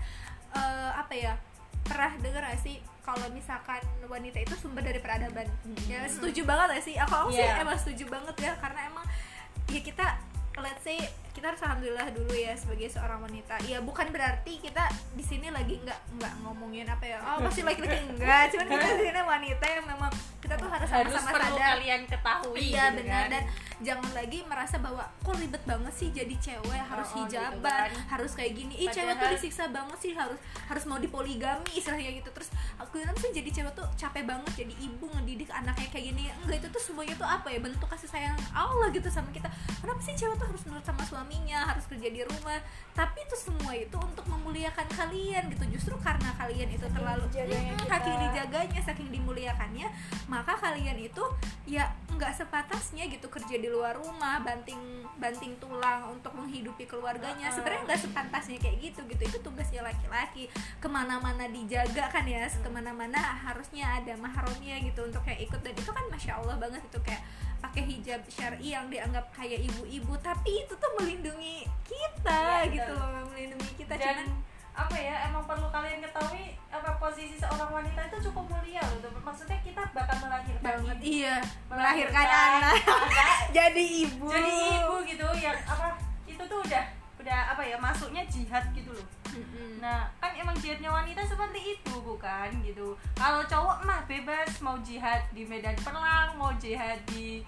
eh, 0.52 0.90
apa 0.94 1.12
ya 1.12 1.32
pernah 1.82 2.10
dengar 2.18 2.42
gak 2.42 2.58
sih 2.58 2.78
kalau 2.98 3.30
misalkan 3.30 3.78
wanita 4.02 4.38
itu 4.38 4.54
sumber 4.54 4.82
dari 4.82 4.98
peradaban 4.98 5.46
Hmm. 5.62 5.78
ya 5.86 6.02
setuju 6.06 6.42
banget 6.42 6.66
gak 6.74 6.84
sih 6.84 6.94
aku, 6.94 7.14
aku 7.16 7.30
sih 7.30 7.42
Iya. 7.42 7.62
emang 7.62 7.78
setuju 7.78 8.04
banget 8.06 8.34
ya 8.38 8.52
karena 8.58 8.80
emang 8.86 9.06
ya 9.66 9.80
kita 9.80 10.06
let's 10.58 10.82
say 10.82 10.98
kita 11.36 11.46
harus 11.46 11.60
alhamdulillah 11.60 12.08
dulu 12.10 12.32
ya 12.32 12.56
sebagai 12.56 12.88
seorang 12.88 13.20
wanita. 13.20 13.60
Ya 13.62 13.78
bukan 13.78 14.08
berarti 14.08 14.56
kita 14.56 14.80
di 15.12 15.20
sini 15.20 15.48
lagi 15.48 15.76
nggak 15.78 16.16
nggak 16.16 16.32
ngomongin 16.40 16.86
apa 16.86 17.04
ya 17.04 17.20
oh 17.20 17.38
masih 17.38 17.60
laki-laki 17.62 18.00
enggak 18.02 18.48
cuman 18.48 18.66
kita 18.66 18.86
di 18.90 19.04
sini 19.04 19.20
wanita 19.22 19.64
yang 19.66 19.84
memang 19.84 20.12
kita 20.38 20.54
tuh 20.54 20.66
harus 20.66 20.88
harus 20.88 21.12
sama-sama 21.12 21.32
perlu 21.34 21.54
sadar. 21.54 21.68
kalian 21.74 22.00
ketahui 22.06 22.56
Iya 22.62 22.84
gitu 22.86 22.96
benar. 22.98 23.12
kan. 23.12 23.26
dan 23.28 23.42
jangan 23.76 24.10
lagi 24.10 24.38
merasa 24.42 24.76
bahwa 24.78 25.04
kok 25.18 25.36
ribet 25.36 25.62
banget 25.62 25.92
sih 25.92 26.08
jadi 26.10 26.34
cewek 26.34 26.80
harus 26.80 27.04
Oh, 27.06 27.12
oh, 27.12 27.16
gitu 27.18 27.36
hijaban 27.36 27.90
kan. 27.92 28.08
harus 28.08 28.32
kayak 28.32 28.52
gini. 28.54 28.72
Ih 28.74 28.88
cewek 28.88 29.12
tuh 29.12 29.20
Padahal- 29.20 29.34
disiksa 29.34 29.64
banget 29.68 29.98
sih 29.98 30.12
harus 30.12 30.38
harus 30.64 30.84
mau 30.84 30.96
dipoligami 30.96 31.68
istilahnya 31.74 32.10
gitu. 32.14 32.30
Terus 32.30 32.48
aku 32.76 32.96
bilang 32.96 33.16
sih 33.16 33.30
jadi 33.30 33.50
cewek 33.52 33.72
tuh 33.74 33.84
capek 33.94 34.24
banget 34.24 34.52
jadi 34.56 34.74
ibu 34.78 35.04
ngedidik 35.10 35.50
anaknya 35.50 35.88
kayak 35.90 36.04
gini. 36.06 36.24
Enggak 36.38 36.58
itu 36.58 36.68
tuh 36.70 36.82
semuanya 36.82 37.14
tuh 37.14 37.28
apa 37.28 37.48
ya? 37.48 37.58
Bentuk 37.58 37.84
kasih 37.86 38.08
sayang 38.08 38.36
Allah 38.50 38.88
gitu 38.88 39.08
sama 39.08 39.28
kita. 39.30 39.50
Kenapa 39.76 40.00
sih 40.00 40.14
cewek 40.14 40.36
tuh 40.36 40.46
harus 40.46 40.62
nurut 40.64 40.80
sama 40.82 41.02
suaminya 41.26 41.74
harus 41.74 41.82
kerja 41.90 42.06
di 42.06 42.22
rumah. 42.22 42.62
Tapi 42.94 43.18
itu 43.26 43.36
semua 43.36 43.74
itu 43.74 43.98
untuk 43.98 44.22
memuliakan 44.30 44.86
kalian 44.94 45.50
gitu. 45.50 45.64
Justru 45.74 45.94
karena 45.98 46.30
kalian 46.38 46.70
itu 46.70 46.86
terlalu 46.86 47.26
dijaganya 47.34 47.74
Mm, 47.74 47.80
kita. 47.82 47.92
saking 47.98 48.16
dijaganya 48.22 48.80
saking 48.86 49.08
dimuliakannya 49.10 49.88
maka 50.30 50.54
kalian 50.56 50.96
itu 50.96 51.24
ya 51.66 51.90
nggak 52.14 52.32
sepatasnya 52.32 53.10
gitu 53.10 53.26
kerja 53.28 53.56
di 53.58 53.68
luar 53.68 53.98
rumah 53.98 54.40
banting 54.40 54.78
banting 55.18 55.58
tulang 55.58 56.14
untuk 56.14 56.30
menghidupi 56.38 56.86
keluarganya. 56.86 57.50
Sebenarnya 57.50 57.82
nggak 57.90 58.00
sepantasnya 58.06 58.56
kayak 58.62 58.78
gitu 58.80 59.00
gitu. 59.10 59.22
Itu 59.34 59.38
tugasnya 59.42 59.82
laki-laki. 59.82 60.46
Ke 60.78 60.86
mana-mana 60.86 61.50
dijaga 61.50 62.06
kan 62.08 62.22
ya 62.22 62.46
ke 62.46 62.70
mana-mana 62.70 63.18
harusnya 63.18 63.98
ada 63.98 64.14
mahramnya 64.16 64.78
gitu 64.86 65.04
untuk 65.04 65.20
kayak 65.26 65.50
ikut. 65.50 65.60
Dan 65.60 65.74
itu 65.74 65.90
kan 65.90 66.06
masya 66.08 66.38
allah 66.38 66.56
banget 66.56 66.80
itu 66.86 66.98
kayak 67.02 67.20
pakai 67.76 67.92
hijab 67.92 68.24
syari 68.32 68.72
yang 68.72 68.88
dianggap 68.88 69.28
kayak 69.36 69.60
ibu-ibu 69.68 70.16
tapi 70.24 70.64
itu 70.64 70.72
tuh 70.80 70.90
melindungi 70.96 71.68
kita 71.84 72.64
Iya, 72.64 72.72
gitu 72.72 72.88
betul. 72.88 73.04
loh 73.04 73.24
melindungi 73.28 73.70
kita. 73.76 73.92
Dan 74.00 74.16
cuman 74.16 74.28
apa 74.72 74.96
ya 74.96 75.14
emang 75.28 75.44
perlu 75.44 75.68
kalian 75.68 76.00
ketahui 76.00 76.56
apa 76.72 76.96
posisi 76.96 77.36
seorang 77.36 77.68
wanita 77.68 78.00
itu 78.08 78.32
cukup 78.32 78.48
mulia 78.48 78.80
loh 78.80 79.12
maksudnya 79.20 79.60
kita 79.60 79.84
bakal 79.92 80.16
melahirkan 80.24 80.64
banget 80.64 80.96
ibu, 81.04 81.12
iya 81.20 81.36
melahirkan 81.68 82.24
anak 82.24 82.74
jadi 83.60 83.84
ibu. 84.08 84.24
Jadi 84.24 84.52
ibu 84.80 84.94
gitu 85.04 85.26
yang 85.36 85.58
apa 85.68 86.00
itu 86.24 86.42
tuh 86.48 86.58
udah 86.64 86.84
udah 87.20 87.40
apa 87.52 87.60
ya 87.60 87.76
masuknya 87.76 88.24
jihad 88.24 88.64
gitu 88.72 88.88
loh. 88.88 89.04
Nah, 89.84 90.08
kan 90.16 90.32
emang 90.32 90.56
jihadnya 90.56 90.88
wanita 90.88 91.20
seperti 91.20 91.76
itu, 91.76 91.92
bukan 92.00 92.48
gitu. 92.64 92.96
Kalau 93.12 93.44
cowok 93.44 93.84
mah 93.84 94.00
bebas 94.08 94.48
mau 94.64 94.80
jihad 94.80 95.20
di 95.36 95.44
medan 95.44 95.76
perang, 95.84 96.32
mau 96.40 96.48
jihad 96.56 96.96
di 97.12 97.44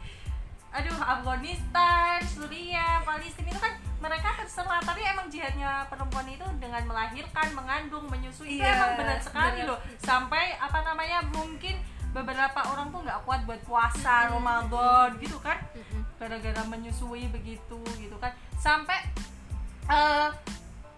aduh 0.69 0.99
Afghanistan, 1.01 2.21
Suriah, 2.23 3.01
Palestina 3.01 3.49
itu 3.49 3.59
kan 3.59 3.73
mereka 3.99 4.37
terserah 4.37 4.79
tapi 4.79 5.01
emang 5.03 5.27
jihadnya 5.27 5.83
perempuan 5.87 6.25
itu 6.25 6.45
dengan 6.57 6.85
melahirkan, 6.85 7.49
mengandung, 7.53 8.07
menyusui. 8.07 8.57
Itu 8.57 8.63
Iya, 8.63 8.77
emang 8.77 8.93
benar 8.97 9.19
sekali 9.19 9.61
benar. 9.63 9.69
loh. 9.69 9.79
Sampai 9.99 10.55
apa 10.55 10.79
namanya 10.83 11.19
mungkin 11.29 11.75
beberapa 12.09 12.61
orang 12.65 12.89
tuh 12.89 13.01
nggak 13.03 13.21
kuat 13.23 13.41
buat 13.45 13.61
puasa 13.65 14.29
Ramadan 14.29 15.19
gitu 15.19 15.37
kan. 15.39 15.59
Gara-gara 16.15 16.63
menyusui 16.65 17.27
begitu 17.29 17.79
gitu 17.97 18.17
kan. 18.17 18.31
Sampai 18.55 19.03
eh 19.89 20.29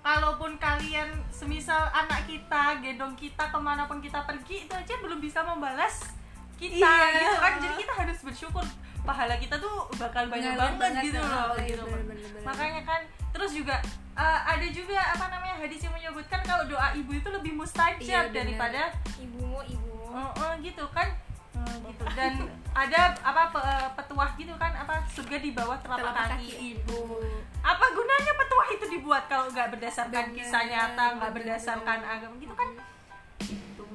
kalaupun 0.00 0.56
kalian 0.56 1.08
semisal 1.30 1.88
anak 1.90 2.24
kita 2.24 2.80
gendong 2.80 3.14
kita 3.14 3.46
ke 3.46 3.58
mana 3.58 3.84
pun 3.84 4.00
kita 4.00 4.24
pergi 4.24 4.64
itu 4.64 4.72
aja 4.72 4.94
belum 4.96 5.20
bisa 5.20 5.40
membalas 5.40 6.08
kita 6.56 6.74
Iya. 6.74 7.16
gitu 7.16 7.36
kan. 7.38 7.52
Jadi 7.60 7.74
kita 7.78 7.92
harus 7.96 8.18
bersyukur 8.20 8.64
pahala 9.10 9.34
kita 9.36 9.56
tuh 9.56 9.74
bakal 9.96 10.24
banyak 10.26 10.54
Ngalir 10.54 10.62
banget, 10.70 10.78
banget, 10.78 11.02
gitu 11.04 11.18
oh, 11.18 11.26
loh 11.26 11.50
iya, 11.52 11.66
gitu 11.66 11.82
bener, 11.84 12.02
bener, 12.06 12.28
bener. 12.30 12.42
makanya 12.46 12.80
kan 12.84 13.00
terus 13.30 13.50
juga 13.52 13.76
eh, 14.14 14.40
ada 14.46 14.66
juga 14.70 14.98
apa 15.02 15.24
namanya 15.28 15.56
hadis 15.56 15.80
yang 15.80 15.90
menyebutkan 15.92 16.40
kalau 16.42 16.64
doa 16.64 16.88
ibu 16.92 17.10
itu 17.10 17.28
lebih 17.28 17.52
mustajab 17.52 17.98
Iya, 18.00 18.20
bener. 18.24 18.34
daripada 18.36 18.82
ibumu 19.16 19.60
ibumu 19.64 19.98
Oh, 20.10 20.30
oh, 20.32 20.52
gitu 20.60 20.86
kan 20.90 21.10
Eh, 21.52 21.76
gitu 21.84 22.02
dan 22.14 22.32
ada 22.72 23.00
apa 23.20 23.50
pe- 23.50 23.60
eh, 23.60 23.88
petuah 23.92 24.30
gitu 24.32 24.54
kan 24.56 24.72
apa 24.72 25.02
surga 25.06 25.36
di 25.36 25.50
bawah 25.50 25.76
telapak 25.76 26.00
Telapak 26.00 26.24
kaki, 26.30 26.46
kaki 26.46 26.50
ibu 26.72 27.00
apa 27.60 27.84
gunanya 27.90 28.32
petuah 28.32 28.68
itu 28.70 28.84
dibuat 28.88 29.24
kalau 29.26 29.44
nggak 29.46 29.68
berdasarkan 29.68 30.24
Bener, 30.26 30.36
kisah 30.36 30.62
nyata 30.64 31.04
nggak 31.14 31.30
bener. 31.30 31.36
berdasarkan 31.36 31.98
agama 32.00 32.34
gitu 32.38 32.54
kan. 32.54 32.68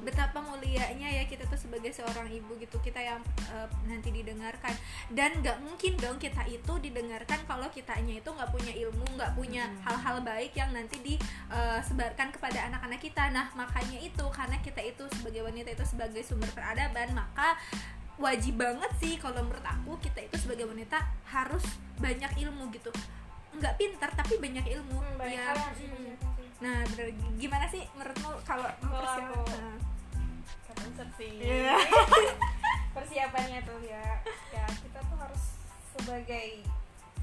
Betapa 0.06 0.38
mulianya 0.38 1.10
ya 1.10 1.26
kita 1.26 1.42
tuh 1.44 1.58
sebagai 1.58 1.90
seorang 1.90 2.30
ibu 2.30 2.54
gitu 2.56 2.78
kita 2.78 3.02
yang 3.02 3.18
eh, 3.50 3.66
nanti 3.84 4.14
didengarkan. 4.14 4.70
Dan 5.10 5.42
nggak 5.42 5.58
mungkin 5.60 5.98
dong 5.98 6.16
kita 6.16 6.46
itu 6.46 6.72
didengarkan 6.78 7.42
kalau 7.44 7.66
kitanya 7.68 8.22
itu 8.22 8.30
nggak 8.30 8.48
punya 8.48 8.70
ilmu 8.72 9.02
nggak 9.18 9.34
punya 9.34 9.66
Hmm. 9.66 9.82
hal-hal 9.82 10.16
baik 10.22 10.54
yang 10.54 10.70
nanti 10.70 11.02
disebarkan 11.02 12.30
kepada 12.30 12.70
anak-anak 12.70 13.02
kita. 13.02 13.34
Nah 13.34 13.50
makanya 13.52 13.98
itu 13.98 14.24
karena 14.30 14.56
kita 14.62 14.78
itu 14.80 15.02
sebagai 15.12 15.42
wanita 15.42 15.74
itu 15.74 15.82
sebagai 15.82 16.22
sumber 16.22 16.48
peradaban 16.54 17.10
maka 17.10 17.58
wajib 18.16 18.56
banget 18.56 18.88
sih 18.96 19.18
kalau 19.18 19.42
menurut 19.42 19.60
aku 19.60 19.98
kita 20.00 20.22
itu 20.22 20.38
sebagai 20.38 20.64
wanita 20.64 21.02
harus 21.26 21.66
banyak 21.98 22.30
ilmu 22.38 22.70
gitu. 22.70 22.94
Nggak 23.56 23.74
pintar 23.74 24.10
tapi 24.14 24.38
banyak 24.38 24.64
ilmu 24.70 24.96
Hmm, 24.96 25.18
banyak 25.18 25.34
ya 25.34 25.52
nah 26.56 26.80
bener. 26.88 27.12
gimana 27.36 27.68
sih 27.68 27.84
menurutmu 27.92 28.32
kalau 28.40 28.64
Kalau 28.64 28.80
mempersiapkan 28.80 29.76
konsep 30.76 31.08
sih. 31.16 31.32
Iya. 31.40 31.76
persiapannya 32.96 33.60
tuh 33.64 33.80
ya. 33.84 34.20
Ya 34.52 34.64
kita 34.68 34.98
tuh 35.04 35.16
harus 35.20 35.44
sebagai 35.96 36.64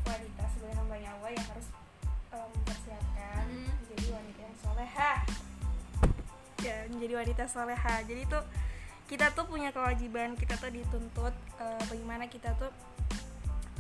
wanita 0.04 0.44
sebagai 0.54 0.76
hambanya 0.78 1.10
Allah 1.18 1.32
yang 1.34 1.46
harus 1.50 1.68
um, 2.34 2.50
mempersiapkan 2.54 3.46
menjadi 3.82 4.08
wanita 4.14 4.40
yang 4.42 4.58
soleha. 4.62 5.12
Ya 6.62 6.78
menjadi 6.90 7.14
wanita 7.26 7.44
soleha. 7.50 7.96
Jadi 8.06 8.22
tuh 8.30 8.44
kita 9.10 9.30
tuh 9.36 9.46
punya 9.46 9.70
kewajiban 9.70 10.34
kita 10.34 10.56
tuh 10.58 10.72
dituntut 10.72 11.36
eh, 11.60 11.84
bagaimana 11.92 12.26
kita 12.32 12.56
tuh 12.56 12.72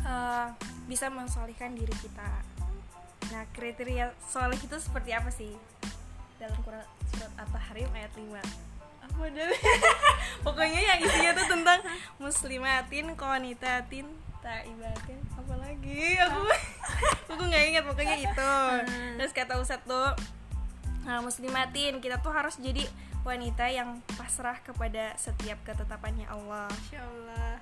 eh, 0.03 0.47
bisa 0.85 1.07
mensolihkan 1.09 1.73
diri 1.73 1.95
kita. 2.01 2.29
Nah 3.31 3.43
kriteria 3.55 4.13
soleh 4.29 4.59
itu 4.59 4.77
seperti 4.77 5.15
apa 5.15 5.31
sih? 5.31 5.55
Dalam 6.37 6.59
surat 6.61 6.85
At-Tahrim 7.39 7.87
ayat 7.95 8.11
5 8.13 8.72
dari 9.33 9.57
pokoknya 10.45 10.81
yang 10.83 10.99
isinya 10.99 11.31
tuh 11.37 11.47
tentang 11.47 11.79
muslimatin 12.19 13.15
konitatin 13.15 14.07
taibatin 14.43 15.19
apa 15.39 15.55
lagi? 15.55 16.19
Aku 16.19 16.41
aku 17.31 17.41
nggak 17.47 17.63
ingat 17.71 17.83
pokoknya 17.87 18.17
itu. 18.19 18.55
terus 19.15 19.31
kata 19.31 19.55
Ustadz 19.55 19.87
tuh 19.87 20.11
nah, 21.07 21.23
muslimatin 21.23 22.03
kita 22.03 22.19
tuh 22.19 22.35
harus 22.35 22.59
jadi 22.59 22.83
wanita 23.23 23.71
yang 23.71 24.03
pasrah 24.19 24.59
kepada 24.59 25.15
setiap 25.15 25.55
ketetapannya 25.63 26.27
Allah. 26.27 26.67
Insya 26.67 27.07
Allah. 27.07 27.55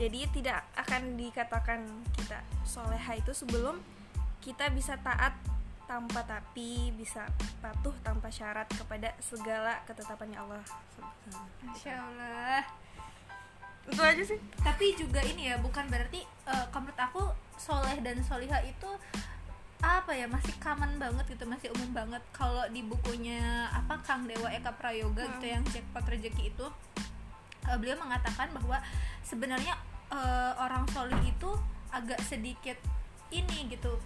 Jadi 0.00 0.24
tidak 0.32 0.64
akan 0.80 1.20
dikatakan 1.20 1.84
kita 2.16 2.40
soleha 2.64 3.20
itu 3.20 3.36
sebelum 3.36 3.76
kita 4.40 4.72
bisa 4.72 4.96
taat 5.04 5.36
tanpa 5.90 6.22
tapi 6.22 6.94
bisa 6.94 7.26
patuh 7.58 7.90
tanpa 8.06 8.30
syarat 8.30 8.70
kepada 8.70 9.10
segala 9.18 9.82
ketetapannya 9.90 10.38
Allah. 10.38 10.62
Insya 11.66 11.98
Allah. 11.98 12.62
Itu 13.90 13.98
aja 13.98 14.22
sih. 14.22 14.38
Tapi 14.62 14.94
juga 14.94 15.18
ini 15.26 15.50
ya 15.50 15.58
bukan 15.58 15.90
berarti 15.90 16.22
menurut 16.70 16.94
aku 16.94 17.22
soleh 17.58 17.98
dan 18.06 18.22
soliha 18.22 18.62
itu 18.62 18.86
apa 19.80 20.12
ya 20.12 20.28
masih 20.28 20.52
common 20.60 21.00
banget 21.00 21.26
gitu 21.34 21.44
masih 21.50 21.74
umum 21.74 21.90
banget. 21.90 22.22
Kalau 22.30 22.62
di 22.70 22.86
bukunya 22.86 23.66
apa 23.74 23.98
Kang 24.06 24.30
Dewa 24.30 24.46
Eka 24.46 24.70
Prayoga 24.78 25.26
gitu 25.38 25.46
yang 25.50 25.66
jackpot 25.66 26.06
rezeki 26.06 26.54
itu 26.54 26.66
eh, 27.66 27.76
beliau 27.82 27.98
mengatakan 27.98 28.54
bahwa 28.54 28.78
sebenarnya 29.26 29.74
eh, 30.14 30.52
orang 30.54 30.86
solih 30.94 31.18
itu 31.26 31.50
agak 31.90 32.22
sedikit 32.22 32.78
ini 33.34 33.70
gitu 33.70 33.98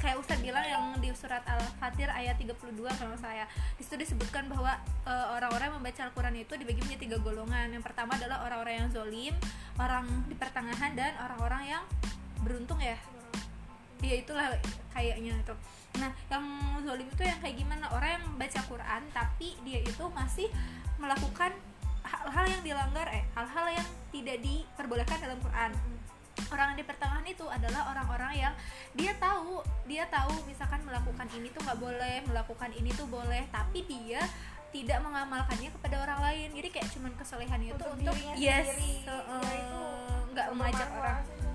kayak 0.00 0.16
Ustadz 0.16 0.40
bilang 0.40 0.64
yang 0.64 0.84
di 0.96 1.12
surat 1.12 1.44
Al-Fatir 1.44 2.08
ayat 2.08 2.40
32 2.40 2.72
kalau 2.96 3.16
saya 3.20 3.44
di 3.76 3.84
situ 3.84 4.00
disebutkan 4.00 4.48
bahwa 4.48 4.72
eh, 5.04 5.26
orang-orang 5.36 5.68
yang 5.70 5.76
membaca 5.76 6.00
Al-Quran 6.08 6.34
itu 6.40 6.52
dibagi 6.56 6.80
menjadi 6.80 7.02
tiga 7.04 7.18
golongan. 7.20 7.68
Yang 7.68 7.84
pertama 7.84 8.16
adalah 8.16 8.42
orang-orang 8.48 8.74
yang 8.84 8.88
zolim 8.90 9.34
orang 9.76 10.08
di 10.26 10.34
pertengahan 10.34 10.96
dan 10.96 11.12
orang-orang 11.20 11.62
yang 11.76 11.82
beruntung 12.40 12.80
ya. 12.80 12.96
Ya 14.00 14.14
itulah 14.16 14.56
kayaknya 14.96 15.36
itu. 15.36 15.54
Nah 16.00 16.10
yang 16.32 16.44
zolim 16.80 17.04
itu 17.04 17.22
yang 17.22 17.38
kayak 17.44 17.60
gimana? 17.60 17.84
Orang 17.92 18.10
yang 18.16 18.24
baca 18.40 18.60
Quran 18.64 19.02
tapi 19.12 19.60
dia 19.68 19.84
itu 19.84 20.04
masih 20.16 20.48
melakukan 20.96 21.52
hal-hal 22.00 22.44
yang 22.48 22.62
dilanggar 22.64 23.06
eh 23.12 23.24
hal-hal 23.36 23.66
yang 23.70 23.88
tidak 24.10 24.40
diperbolehkan 24.40 25.20
dalam 25.20 25.38
Quran 25.44 25.70
orang 26.48 26.76
di 26.78 26.84
pertengahan 26.86 27.26
itu 27.28 27.44
adalah 27.46 27.92
orang-orang 27.92 28.32
yang 28.48 28.54
dia 28.96 29.12
tahu 29.20 29.60
dia 29.84 30.08
tahu 30.08 30.32
misalkan 30.48 30.80
melakukan 30.82 31.28
ini 31.36 31.52
tuh 31.52 31.60
nggak 31.62 31.78
boleh 31.78 32.16
melakukan 32.24 32.70
ini 32.72 32.90
tuh 32.96 33.06
boleh 33.06 33.44
tapi 33.52 33.84
dia 33.84 34.24
tidak 34.70 35.02
mengamalkannya 35.02 35.66
kepada 35.74 35.96
orang 35.98 36.20
lain. 36.30 36.48
Jadi 36.54 36.68
kayak 36.70 36.88
cuman 36.94 37.12
kesolehannya 37.18 37.74
itu 37.74 37.74
Untuk 37.74 37.90
untuk 37.90 38.14
dirinya 38.14 38.34
yes 38.38 38.70
uh, 39.02 39.42
Ya, 39.42 39.58
itu 39.58 39.82
nggak 40.30 40.46
mengajak 40.54 40.88
bermanfaat 40.88 41.02
orang 41.02 41.49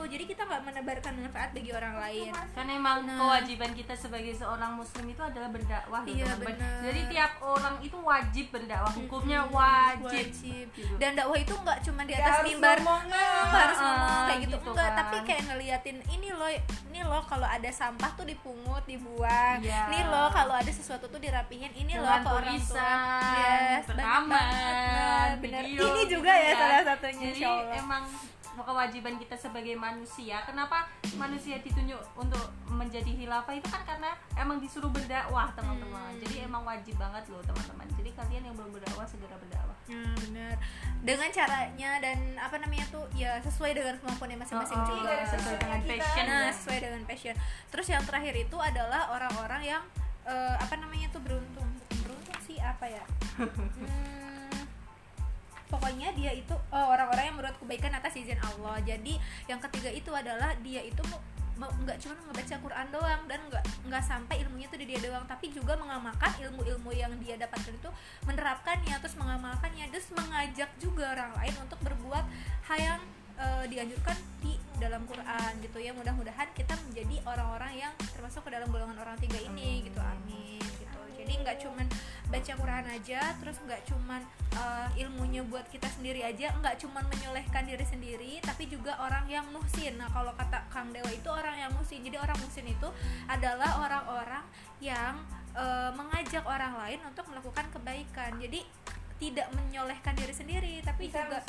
itu 0.00 0.16
jadi 0.16 0.24
kita 0.26 0.42
nggak 0.42 0.62
menebarkan 0.64 1.12
manfaat 1.20 1.50
bagi 1.52 1.70
orang 1.70 1.94
lain 1.98 2.32
kan 2.56 2.64
emang 2.66 2.98
Nah. 3.00 3.16
kewajiban 3.18 3.72
kita 3.72 3.92
sebagai 3.92 4.32
seorang 4.32 4.72
muslim 4.72 5.04
itu 5.06 5.20
adalah 5.20 5.48
berdakwah 5.48 6.00
Iya, 6.02 6.32
benar. 6.36 6.80
jadi 6.80 7.00
tiap 7.06 7.32
orang 7.38 7.76
itu 7.80 7.96
wajib 7.96 8.46
berdakwah 8.48 8.88
hukumnya 8.90 9.44
wajib, 9.46 10.32
wajib. 10.32 10.66
Gitu. 10.70 10.94
dan 10.96 11.12
dakwah 11.12 11.36
itu 11.36 11.52
nggak 11.52 11.78
cuma 11.82 12.00
di 12.02 12.14
atas 12.14 12.40
mimbar 12.40 12.78
harus 12.80 13.78
ngomong 13.78 14.20
kayak 14.24 14.40
gitu, 14.40 14.56
gitu 14.56 14.68
enggak 14.72 14.88
kan. 14.88 14.96
tapi 14.96 15.16
kayak 15.22 15.42
ngeliatin 15.46 15.98
ini 16.08 16.28
loh 16.30 16.48
ini 16.88 17.00
loh 17.02 17.22
kalau 17.22 17.44
ada 17.44 17.68
sampah 17.70 18.10
tuh 18.14 18.24
dipungut 18.24 18.80
dibuang 18.86 19.60
Iya. 19.60 19.84
ini 19.86 20.00
loh 20.06 20.28
kalau 20.30 20.56
ada 20.56 20.70
sesuatu 20.70 21.04
tuh 21.06 21.20
dirapihin 21.20 21.72
ini 21.74 21.92
loh 21.94 22.08
ke 22.16 22.28
orang 22.30 22.56
tua 22.58 22.92
yes 23.36 23.84
banget 23.84 24.48
Nah, 24.80 25.28
bener 25.36 25.62
video 25.62 25.84
ini 25.86 26.02
juga 26.08 26.32
gitu 26.32 26.40
ya 26.40 26.48
ya. 26.48 26.56
salah 26.56 26.80
satunya 26.88 27.28
jadi 27.30 27.52
emang 27.76 28.04
kewajiban 28.58 29.14
kita 29.16 29.36
sebagai 29.38 29.74
manusia. 29.78 30.42
Kenapa 30.46 30.90
manusia 31.18 31.58
ditunjuk 31.62 32.00
untuk 32.18 32.50
menjadi 32.70 33.10
khilafah? 33.10 33.54
Itu 33.54 33.68
kan 33.70 33.82
karena 33.86 34.14
emang 34.38 34.58
disuruh 34.58 34.90
berdakwah 34.90 35.50
teman-teman. 35.54 36.10
Hmm. 36.10 36.20
jadi 36.20 36.46
emang 36.46 36.62
wajib 36.66 36.98
banget 36.98 37.24
loh 37.30 37.42
teman-teman. 37.46 37.86
Jadi 37.96 38.10
kalian 38.14 38.42
yang 38.50 38.54
belum 38.56 38.70
berdakwah 38.74 39.06
segera 39.06 39.36
berdakwah. 39.38 39.76
Hmm, 39.90 40.14
bener 40.28 40.58
dengan 41.00 41.32
caranya 41.32 41.96
dan 42.04 42.18
apa 42.36 42.60
namanya 42.60 42.84
tuh 42.92 43.08
ya 43.16 43.40
sesuai 43.40 43.72
dengan 43.72 43.96
kemampuannya 44.04 44.38
masing-masing. 44.44 44.76
Oh, 44.76 44.84
oh, 44.84 44.96
juga 45.00 45.12
sesuai 45.32 45.56
dengan 45.56 45.80
passion 45.88 46.24
nah 46.28 46.44
ya. 46.44 46.52
sesuai 46.52 46.78
dengan 46.84 47.02
passion. 47.08 47.34
Terus 47.72 47.86
yang 47.88 48.04
terakhir 48.04 48.34
itu 48.36 48.56
adalah 48.60 49.02
orang-orang 49.16 49.62
yang 49.64 49.82
eh, 50.28 50.54
apa 50.60 50.74
namanya 50.76 51.08
tuh 51.08 51.24
beruntung. 51.24 51.68
Beruntung 52.04 52.38
sih 52.44 52.60
apa 52.60 52.84
ya? 52.84 53.04
Hmm, 53.80 54.29
pokoknya 55.70 56.12
dia 56.18 56.34
itu 56.34 56.52
oh, 56.52 56.86
orang-orang 56.90 57.30
yang 57.30 57.36
menurut 57.38 57.56
kebaikan 57.62 57.94
atas 57.94 58.18
izin 58.18 58.36
Allah. 58.42 58.82
Jadi 58.82 59.16
yang 59.46 59.62
ketiga 59.62 59.88
itu 59.94 60.10
adalah 60.10 60.52
dia 60.60 60.82
itu 60.82 61.00
nggak 61.60 62.00
cuma 62.00 62.16
ngebaca 62.16 62.56
Quran 62.56 62.86
doang 62.88 63.22
dan 63.28 63.40
nggak 63.52 63.64
nggak 63.84 64.00
sampai 64.00 64.40
ilmunya 64.40 64.64
itu 64.64 64.80
di 64.80 64.86
dia 64.88 65.00
doang 65.04 65.28
tapi 65.28 65.52
juga 65.52 65.76
mengamalkan 65.76 66.32
ilmu-ilmu 66.40 66.88
yang 66.96 67.12
dia 67.20 67.36
dapatkan 67.36 67.76
itu 67.76 67.90
menerapkannya 68.24 68.96
terus 68.96 69.12
mengamalkannya 69.20 69.92
terus 69.92 70.08
mengajak 70.16 70.72
juga 70.80 71.12
orang 71.12 71.36
lain 71.36 71.54
untuk 71.60 71.76
berbuat 71.84 72.24
hal 72.64 72.78
yang 72.80 73.00
eh, 73.36 73.64
dianjurkan 73.68 74.16
di 74.40 74.56
dalam 74.80 75.04
Quran 75.04 75.52
gitu 75.60 75.78
ya. 75.84 75.92
Mudah-mudahan 75.92 76.48
kita 76.56 76.72
menjadi 76.88 77.20
orang-orang 77.28 77.72
yang 77.76 77.92
termasuk 78.16 78.40
ke 78.48 78.50
dalam 78.56 78.72
golongan 78.72 78.96
orang 78.96 79.20
tiga 79.20 79.36
ini 79.36 79.84
gitu. 79.84 80.00
Amin 80.00 80.79
jadi 81.24 81.32
nggak 81.44 81.56
cuman 81.60 81.86
baca 82.30 82.52
Quran 82.54 82.86
aja 82.86 83.20
terus 83.42 83.56
nggak 83.66 83.82
cuman 83.90 84.22
eh, 84.54 84.88
ilmunya 85.02 85.42
buat 85.46 85.66
kita 85.68 85.88
sendiri 85.90 86.22
aja 86.22 86.54
nggak 86.58 86.78
cuman 86.80 87.04
menyolehkan 87.10 87.66
diri 87.66 87.86
sendiri 87.86 88.32
tapi 88.42 88.70
juga 88.70 88.96
orang 89.02 89.26
yang 89.26 89.46
muhsin 89.50 89.98
nah 89.98 90.08
kalau 90.10 90.32
kata 90.38 90.64
Kang 90.70 90.94
Dewa 90.94 91.10
itu 91.10 91.28
orang 91.28 91.56
yang 91.58 91.70
muhsin 91.74 92.00
jadi 92.06 92.22
orang 92.22 92.38
muhsin 92.38 92.66
itu 92.66 92.88
adalah 93.26 93.82
orang-orang 93.82 94.44
yang 94.78 95.18
eh, 95.58 95.90
mengajak 95.92 96.46
orang 96.46 96.74
lain 96.78 97.00
untuk 97.04 97.26
melakukan 97.28 97.66
kebaikan 97.74 98.38
jadi 98.38 98.62
tidak 99.20 99.52
menyolehkan 99.52 100.16
diri 100.16 100.32
sendiri 100.32 100.74
tapi 100.80 101.12
Bisa 101.12 101.28
juga. 101.28 101.44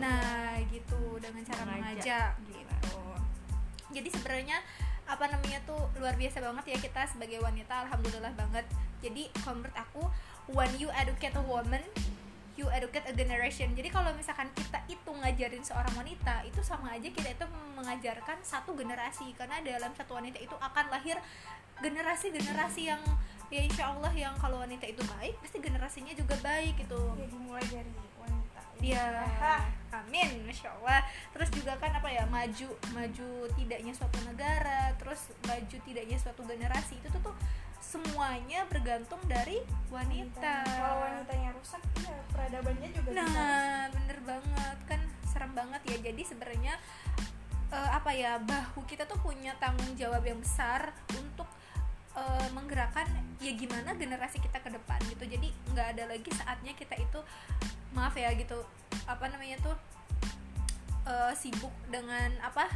Nah, 0.00 0.56
gitu 0.72 1.20
dengan 1.20 1.44
cara 1.44 1.62
Mengajak. 1.68 1.84
mengajak 1.84 2.32
gitu. 2.48 2.96
Jadi 3.92 4.08
sebenarnya 4.08 4.58
apa 5.04 5.24
namanya 5.28 5.60
tuh 5.68 5.78
luar 6.00 6.16
biasa 6.16 6.40
banget 6.40 6.64
ya 6.74 6.78
kita 6.80 7.02
sebagai 7.08 7.38
wanita 7.44 7.88
alhamdulillah 7.88 8.32
banget. 8.34 8.64
Jadi 9.04 9.28
menurut 9.44 9.76
aku 9.76 10.02
when 10.52 10.70
you 10.80 10.88
educate 10.96 11.36
a 11.36 11.44
woman 11.44 11.82
you 12.54 12.70
educate 12.70 13.02
a 13.10 13.14
generation. 13.14 13.74
Jadi 13.74 13.90
kalau 13.90 14.14
misalkan 14.14 14.46
kita 14.54 14.78
itu 14.86 15.10
ngajarin 15.10 15.62
seorang 15.66 15.90
wanita 15.98 16.46
itu 16.46 16.62
sama 16.62 16.94
aja 16.94 17.10
kita 17.10 17.34
itu 17.34 17.46
mengajarkan 17.74 18.38
satu 18.46 18.78
generasi 18.78 19.34
karena 19.34 19.58
dalam 19.60 19.90
satu 19.98 20.14
wanita 20.14 20.38
itu 20.38 20.54
akan 20.54 20.86
lahir 20.90 21.18
generasi-generasi 21.82 22.82
yang 22.86 23.02
ya 23.50 23.60
insya 23.60 23.90
Allah 23.90 24.14
yang 24.14 24.34
kalau 24.38 24.62
wanita 24.62 24.86
itu 24.86 25.02
baik 25.18 25.34
pasti 25.42 25.58
generasinya 25.58 26.14
juga 26.14 26.38
baik 26.40 26.78
gitu. 26.78 27.00
Ya 27.18 27.26
dimulai 27.26 27.66
dari. 27.66 28.13
Iya, 28.84 29.04
amin, 29.96 30.44
masya 30.44 30.68
Allah. 30.76 31.00
Terus 31.32 31.48
juga 31.56 31.72
kan 31.80 31.88
apa 31.96 32.08
ya 32.12 32.28
maju, 32.28 32.68
maju 32.92 33.28
tidaknya 33.56 33.96
suatu 33.96 34.20
negara, 34.28 34.92
terus 35.00 35.32
maju 35.48 35.76
tidaknya 35.88 36.20
suatu 36.20 36.44
generasi 36.44 37.00
itu 37.00 37.08
tuh 37.08 37.32
tuh 37.32 37.36
semuanya 37.80 38.68
bergantung 38.68 39.20
dari 39.24 39.64
wanita. 39.88 40.68
Kalau 40.68 41.00
wanitanya 41.00 41.50
rusak, 41.56 41.80
ya 42.04 42.12
peradabannya 42.28 42.88
juga 42.92 43.08
bisa 43.08 43.24
rusak. 43.24 43.36
Nah, 43.36 43.80
bener 43.88 44.18
banget 44.20 44.78
kan 44.84 45.00
serem 45.32 45.52
banget 45.56 45.80
ya. 45.88 45.96
Jadi 46.12 46.22
sebenarnya 46.28 46.74
eh, 47.72 47.90
apa 47.92 48.10
ya 48.12 48.36
bahu 48.36 48.84
kita 48.84 49.08
tuh 49.08 49.16
punya 49.24 49.56
tanggung 49.56 49.96
jawab 49.96 50.20
yang 50.28 50.40
besar 50.44 50.92
untuk 51.16 51.48
eh, 52.20 52.48
menggerakkan 52.52 53.08
ya 53.40 53.52
gimana 53.56 53.96
generasi 53.96 54.44
kita 54.44 54.60
ke 54.60 54.68
depan 54.68 55.00
gitu. 55.08 55.24
Jadi 55.24 55.48
nggak 55.72 55.96
ada 55.96 56.04
lagi 56.12 56.28
saatnya 56.36 56.76
kita 56.76 57.00
itu 57.00 57.20
maaf 57.94 58.14
ya 58.18 58.34
gitu. 58.34 58.60
Apa 59.06 59.30
namanya 59.30 59.56
tuh 59.62 59.76
eh, 61.06 61.32
sibuk 61.38 61.72
dengan 61.88 62.34
apa 62.42 62.68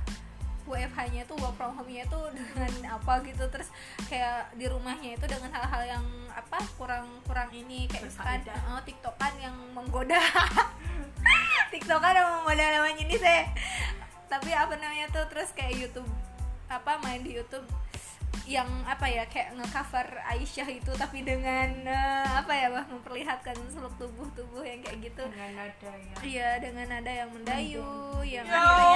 WFH-nya 0.68 1.24
tuh 1.24 1.40
work 1.40 1.56
from 1.56 1.72
home-nya 1.74 2.04
tuh 2.06 2.30
dengan 2.32 2.96
apa 2.96 3.20
gitu. 3.26 3.44
Terus 3.50 3.68
kayak 4.06 4.54
di 4.54 4.70
rumahnya 4.70 5.18
itu 5.18 5.26
dengan 5.26 5.52
hal-hal 5.52 6.00
yang 6.00 6.06
apa 6.32 6.62
kurang 6.80 7.20
kurang 7.26 7.50
ini. 7.50 7.90
Kayak 7.90 8.08
misalkan 8.08 8.40
eh, 8.46 8.80
tiktokan 8.86 9.34
yang 9.42 9.56
menggoda. 9.74 10.20
Tiktokan 11.74 12.14
yang 12.16 12.28
menggoda 12.40 12.64
namanya 12.80 13.02
ini 13.04 13.16
saya 13.20 13.44
tapi 14.28 14.52
apa 14.52 14.76
namanya 14.76 15.08
tuh 15.08 15.24
terus 15.32 15.50
kayak 15.56 15.74
YouTube 15.74 16.08
apa 16.68 17.00
main 17.00 17.24
di 17.24 17.40
YouTube 17.40 17.64
yang 18.44 18.68
apa 18.84 19.08
ya 19.08 19.24
kayak 19.26 19.56
ngecover 19.56 20.06
Aisyah 20.28 20.68
itu 20.68 20.92
tapi 20.94 21.24
dengan 21.24 21.68
eh, 21.82 22.30
apa 22.36 22.52
ya 22.52 22.68
bah 22.70 22.84
memperlihatkan 22.86 23.56
seluk 23.72 23.92
tubuh 23.98 24.28
tubuh 24.36 24.62
yang 24.62 24.78
kayak 24.84 25.10
gitu. 25.10 25.22
Dengan 25.26 25.52
nada 25.56 25.90
ya. 25.96 26.14
Iya 26.22 26.48
dengan 26.62 26.86
nada 26.92 27.12
yang 27.12 27.30
mendayu, 27.32 27.88
yang 28.22 28.44
Ya 28.46 28.54
akhirnya 28.54 28.86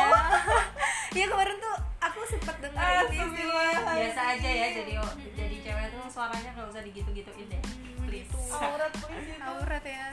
ya. 1.12 1.26
Kemarin 1.32 1.56
tuh 1.60 1.76
aku 2.00 2.20
sempat 2.28 2.56
denger 2.60 2.80
Ah, 2.80 3.04
ini 3.08 3.18
sih. 3.20 3.44
Biasa 3.82 4.22
aja 4.36 4.50
ya 4.50 4.66
jadi 4.76 4.92
jadi 5.36 5.56
cewek 5.64 5.86
tuh 5.92 6.04
suaranya 6.08 6.50
nggak 6.52 6.68
usah 6.72 6.82
digitu-gituin 6.84 7.46
deh. 7.48 7.62
Hmm, 7.62 8.06
please. 8.08 8.28
gitu. 8.28 8.38
Aurat 8.56 8.92
please 8.92 9.28
itu. 9.32 9.42
Aurat 9.44 9.84
ya. 9.84 10.06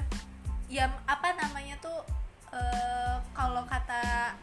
Ya 0.69 0.85
apa 1.07 1.33
namanya 1.35 1.75
tuh 1.81 2.05
eh, 2.53 3.15
kalau 3.33 3.63
kata 3.65 4.35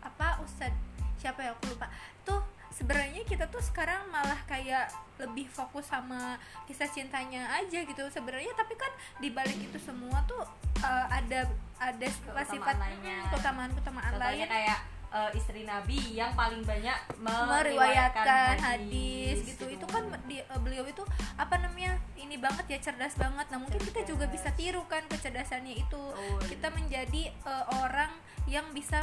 apa 0.00 0.28
Ustad 0.42 0.72
siapa 1.18 1.42
ya? 1.42 1.50
Aku 1.52 1.74
lupa. 1.74 1.90
Tuh 2.22 2.40
sebenarnya 2.78 3.26
kita 3.26 3.50
tuh 3.50 3.58
sekarang 3.58 4.06
malah 4.14 4.38
kayak 4.46 4.86
lebih 5.18 5.50
fokus 5.50 5.90
sama 5.90 6.38
kisah 6.70 6.86
cintanya 6.86 7.50
aja 7.58 7.82
gitu 7.82 8.06
sebenarnya. 8.06 8.54
Tapi 8.54 8.78
kan 8.78 8.92
di 9.18 9.34
balik 9.34 9.58
itu 9.58 9.78
semua 9.82 10.22
tuh 10.30 10.46
eh, 10.78 11.06
ada 11.10 11.50
ada 11.82 12.06
sifat-sifat 12.06 12.76
hmm, 12.78 13.34
keutamaan-keutamaan 13.34 14.14
contohnya 14.14 14.46
lain. 14.46 14.54
kayak 14.54 14.78
eh, 15.10 15.30
istri 15.34 15.62
Nabi 15.66 15.98
yang 16.14 16.30
paling 16.38 16.62
banyak 16.62 16.98
meriwayatkan 17.18 18.62
hadis, 18.62 19.42
gitu. 19.42 19.66
itu 19.66 19.86
kan 19.90 20.06
di, 20.30 20.38
eh, 20.38 20.60
beliau 20.62 20.86
itu 20.86 21.02
apa 21.34 21.58
namanya 21.58 21.98
ini 22.14 22.38
banget 22.38 22.78
ya 22.78 22.78
cerdas 22.78 23.18
banget. 23.18 23.46
Nah 23.50 23.58
mungkin 23.58 23.82
kita 23.82 24.06
juga 24.06 24.30
bisa 24.30 24.54
tiru 24.54 24.86
kan 24.86 25.02
kecerdasannya 25.10 25.82
itu. 25.82 26.02
Betul. 26.14 26.46
kita 26.46 26.68
menjadi 26.70 27.22
eh, 27.34 27.64
orang 27.82 28.14
yang 28.48 28.64
bisa 28.72 28.98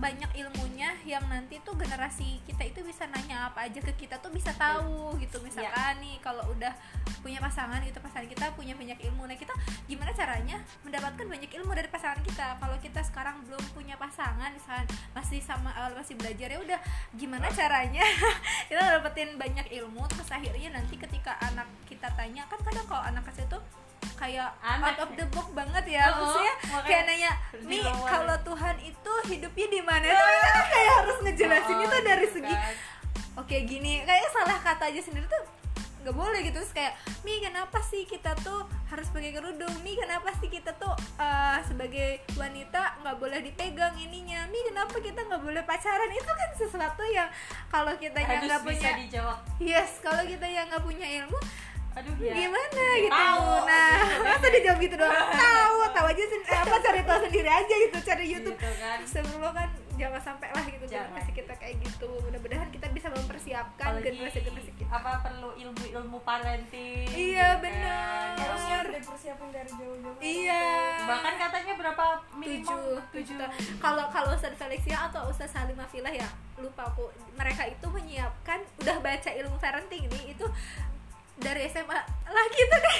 banyak 0.00 0.32
ilmunya 0.32 0.96
yang 1.04 1.20
nanti 1.28 1.60
tuh 1.60 1.76
generasi 1.76 2.40
kita 2.48 2.64
itu 2.64 2.80
bisa 2.80 3.04
nanya 3.12 3.52
apa 3.52 3.68
aja 3.68 3.84
ke 3.84 3.92
kita 3.94 4.16
tuh 4.16 4.32
bisa 4.32 4.48
tahu 4.56 5.12
gitu. 5.20 5.36
Misalkan 5.44 6.00
nih 6.00 6.16
kalau 6.24 6.40
udah 6.48 6.72
punya 7.20 7.36
pasangan 7.36 7.84
gitu 7.84 8.00
pasangan 8.00 8.24
kita 8.24 8.48
punya 8.56 8.72
banyak 8.72 8.96
ilmu. 9.04 9.28
Nah 9.28 9.36
kita 9.36 9.52
gimana 9.84 10.10
caranya 10.16 10.56
mendapatkan 10.80 11.28
banyak 11.28 11.52
ilmu 11.52 11.70
dari 11.76 11.92
pasangan 11.92 12.24
kita? 12.24 12.56
Kalau 12.56 12.76
kita 12.80 13.00
sekarang 13.04 13.44
belum 13.44 13.60
punya 13.76 14.00
pasangan 14.00 14.48
misalkan 14.56 14.88
masih 15.12 15.44
sama 15.44 15.68
awal 15.76 15.92
masih 16.00 16.16
belajar 16.16 16.48
ya 16.48 16.58
udah 16.64 16.80
gimana 17.12 17.52
caranya 17.52 18.02
kita 18.72 18.80
dapetin 18.80 19.36
banyak 19.36 19.68
ilmu? 19.68 20.08
Terus 20.08 20.32
akhirnya 20.32 20.80
nanti 20.80 20.96
ketika 20.96 21.36
anak 21.44 21.68
kita 21.84 22.08
tanya 22.16 22.48
kan 22.48 22.58
kadang 22.64 22.88
kalau 22.88 23.04
anak 23.04 23.28
kecil 23.28 23.60
tuh 23.60 23.62
kayak 24.16 24.50
Anak. 24.60 24.96
out 24.96 24.98
of 25.04 25.10
the 25.14 25.26
book 25.30 25.48
banget 25.50 25.84
ya. 25.88 26.12
Oh, 26.12 26.24
maksudnya 26.24 26.54
makanya 26.68 26.84
kayak 26.84 27.02
nanya 27.08 27.30
nih 27.64 27.82
kalau 28.04 28.36
Tuhan 28.44 28.76
itu 28.80 29.12
hidupnya 29.28 29.66
di 29.68 29.80
mana? 29.80 30.04
Tuh 30.06 30.28
kita 30.28 30.62
kayak 30.66 30.92
harus 31.00 31.16
ngejelasin 31.24 31.76
Oh, 31.76 31.86
itu 31.86 31.96
dari 32.02 32.26
segi 32.28 32.54
kan. 32.54 32.74
oke 33.40 33.56
gini. 33.64 33.92
Kayak 34.02 34.28
salah 34.30 34.58
kata 34.58 34.88
aja 34.88 35.00
sendiri 35.00 35.24
tuh 35.24 35.44
nggak 36.00 36.16
boleh 36.16 36.40
gitu. 36.40 36.56
Terus 36.56 36.72
kayak 36.72 36.92
mi 37.22 37.40
kenapa 37.40 37.76
sih 37.84 38.04
kita 38.04 38.32
tuh 38.40 38.64
harus 38.88 39.08
pakai 39.08 39.32
kerudung? 39.32 39.72
Mi 39.80 39.92
kenapa 39.92 40.32
sih 40.36 40.48
kita 40.48 40.72
tuh 40.76 40.92
eh, 41.16 41.58
sebagai 41.64 42.24
wanita 42.36 43.00
nggak 43.00 43.16
boleh 43.16 43.40
dipegang 43.40 43.96
ininya? 43.96 44.48
Mi 44.48 44.64
kenapa 44.64 44.96
kita 44.96 45.20
nggak 45.28 45.40
boleh 45.40 45.60
pacaran? 45.60 46.08
Itu 46.08 46.28
kan 46.28 46.50
sesuatu 46.56 47.04
yang 47.04 47.28
kalau 47.68 47.92
kita 47.96 48.16
yang 48.16 48.40
nggak 48.44 48.64
punya 48.64 48.90
dijawab. 48.96 49.38
Yes 49.60 50.00
kalau 50.00 50.24
kita 50.24 50.44
yang 50.44 50.68
nggak 50.68 50.84
punya 50.84 51.08
ilmu 51.20 51.36
aduh 51.92 52.14
ya 52.16 52.34
gimana 52.36 52.84
gitu 52.96 53.10
Tahu. 53.12 53.46
nah 53.64 53.94
masa 54.20 54.46
dia 54.48 54.60
jawab 54.62 54.78
gitu 54.78 54.94
doang 54.94 55.10
tahu 55.42 55.78
tahu 55.90 56.06
aja 56.06 56.22
sen- 56.24 56.46
eh, 56.46 56.58
apa 56.60 56.76
cari 56.78 57.00
tahu 57.02 57.18
sendiri 57.20 57.50
aja 57.50 57.74
gitu 57.80 57.98
cari 58.00 58.24
YouTube 58.26 58.54
Gitu 58.54 58.70
kan. 58.76 58.98
sebelum 59.02 59.50
kan 59.50 59.68
jangan 59.92 60.22
sampai 60.22 60.48
lah 60.48 60.64
gitu 60.64 60.84
Jangan. 60.86 61.12
generasi 61.12 61.30
kita 61.34 61.52
kayak 61.54 61.76
gitu 61.78 62.08
mudah-mudahan 62.22 62.68
kita 62.70 62.86
bisa 62.88 63.08
mempersiapkan 63.10 63.84
apalagi 63.90 64.06
generasi 64.08 64.38
generasi 64.40 64.72
kita 64.72 64.88
apa 64.88 65.12
perlu 65.20 65.50
ilmu 65.52 65.84
ilmu 65.92 66.18
parenting 66.20 67.04
Iya, 67.06 67.48
gitu 67.52 67.62
benar. 67.62 68.32
kan. 68.32 68.40
harusnya 68.40 68.76
udah 68.86 69.02
persiapin 69.04 69.48
dari 69.50 69.70
jauh-jauh 69.70 70.16
iya 70.20 70.64
bahkan 71.04 71.34
katanya 71.36 71.72
berapa 71.74 72.04
minimal 72.32 72.64
tujuh 72.64 72.96
tujuh 73.12 73.34
tahun. 73.36 73.52
kalau 73.76 74.04
kalau 74.08 74.30
Ustadz 74.30 74.56
Felixia 74.56 74.98
atau 75.04 75.26
Ustadz 75.26 75.52
Salimah 75.52 75.84
Filah 75.86 76.14
ya 76.14 76.28
lupa 76.56 76.86
aku 76.86 77.04
mereka 77.34 77.66
itu 77.66 77.86
menyiapkan 77.86 78.60
udah 78.78 78.96
baca 78.98 79.30
ilmu 79.32 79.56
parenting 79.58 80.08
nih 80.08 80.32
itu 80.32 80.46
dari 81.40 81.62
SMA 81.66 81.98
lah 82.26 82.46
gitu 82.52 82.76
deh 82.76 82.98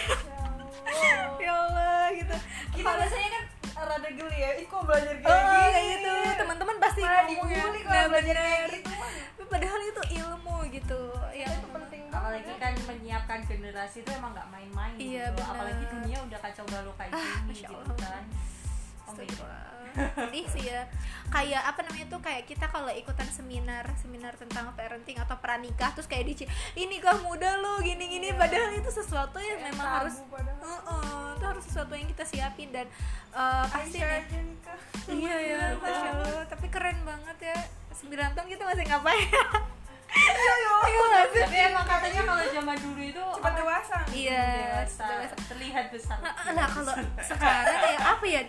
ya 1.38 1.52
Allah. 1.54 2.04
Gitu. 2.10 2.36
Kita 2.72 2.90
biasanya 2.90 3.28
kan 3.30 3.44
rada 3.80 4.10
geli 4.10 4.36
ya 4.36 4.50
ih 4.54 4.66
kok 4.66 4.82
belajar 4.82 5.14
kayak 5.14 5.30
oh 5.30 5.40
gini? 5.40 5.70
kayak 5.70 5.86
gitu 5.94 6.12
teman-teman 6.36 6.76
pasti 6.78 7.00
Malah 7.00 7.22
ngomongnya 7.22 7.56
dibully 7.56 7.80
kalau 7.80 7.94
nah 7.94 8.04
belajar 8.10 8.34
kayak 8.36 8.68
gitu 8.74 8.92
padahal 9.46 9.80
itu 9.82 10.02
ilmu 10.16 10.56
gitu. 10.70 11.00
Ya 11.32 11.46
itu 11.48 11.66
penting 11.68 12.02
banget. 12.06 12.20
Apalagi 12.20 12.52
kan 12.56 12.74
menyiapkan 12.86 13.38
generasi 13.42 13.96
itu 14.00 14.10
emang 14.10 14.30
nggak 14.30 14.48
main-main 14.48 14.94
Iya, 14.94 15.24
gitu. 15.26 15.36
benar. 15.36 15.50
apalagi 15.50 15.84
dunia 15.88 16.18
udah 16.22 16.38
kacau 16.40 16.64
balau 16.66 16.92
kayak 16.94 17.10
Ah, 17.10 17.20
gini 17.40 17.48
Masya 17.50 17.66
gitu 17.66 17.76
Allah. 17.80 17.96
kan 17.98 18.24
oh 19.10 19.18
my 19.18 19.28
God. 19.34 19.70
Sedih 19.90 20.46
sih 20.46 20.64
ya. 20.70 20.86
Kayak 21.30 21.62
apa 21.66 21.80
namanya 21.82 22.06
tuh 22.06 22.20
kayak 22.22 22.46
kita 22.46 22.66
kalau 22.70 22.90
ikutan 22.94 23.26
seminar 23.26 23.82
seminar 23.98 24.34
tentang 24.38 24.70
parenting 24.78 25.18
atau 25.18 25.38
pranikah 25.38 25.90
terus 25.94 26.06
kayak 26.06 26.30
dici 26.30 26.44
ini 26.78 27.02
kah 27.02 27.18
muda 27.22 27.58
lo 27.58 27.82
gini 27.82 28.06
gini 28.06 28.30
padahal 28.34 28.70
itu 28.74 28.90
sesuatu 28.90 29.38
yang 29.38 29.58
Kayak 29.58 29.74
memang 29.74 29.86
harus 30.02 30.14
padahal. 30.30 30.62
Heeh, 30.62 31.22
itu 31.34 31.44
harus 31.44 31.64
sesuatu 31.66 31.92
yang 31.98 32.08
kita 32.10 32.24
siapin 32.26 32.70
dan 32.70 32.86
eh, 33.34 33.64
pasti 33.66 33.98
nih 33.98 34.22
iya 35.10 35.34
ya 35.38 35.58
masya 35.78 36.10
allah. 36.14 36.44
Tapi 36.46 36.66
keren 36.70 36.98
banget 37.02 37.38
ya. 37.50 37.58
9 37.90 38.16
tahun 38.16 38.48
kita 38.48 38.64
masih 38.64 38.84
ngapain? 38.86 39.28
Iya 40.10 40.54
iya 40.58 41.00
nggak 41.06 41.26
sih? 41.30 41.42
Tapi 41.46 41.58
emang 41.70 41.86
katanya 41.86 42.20
kalau 42.26 42.44
zaman 42.50 42.76
dulu 42.82 43.02
itu 43.02 43.22
cepat 43.22 43.52
dewasa. 43.54 43.98
Iya 44.10 44.46
dewasa, 44.58 45.06
dewasa. 45.06 45.34
terlihat 45.46 45.86
besar. 45.94 46.18
Nah, 46.18 46.34
nah 46.50 46.66
kalau 46.66 46.94
sekarang 47.22 47.78
ya 47.78 47.98
apa 48.02 48.24
ya 48.26 48.42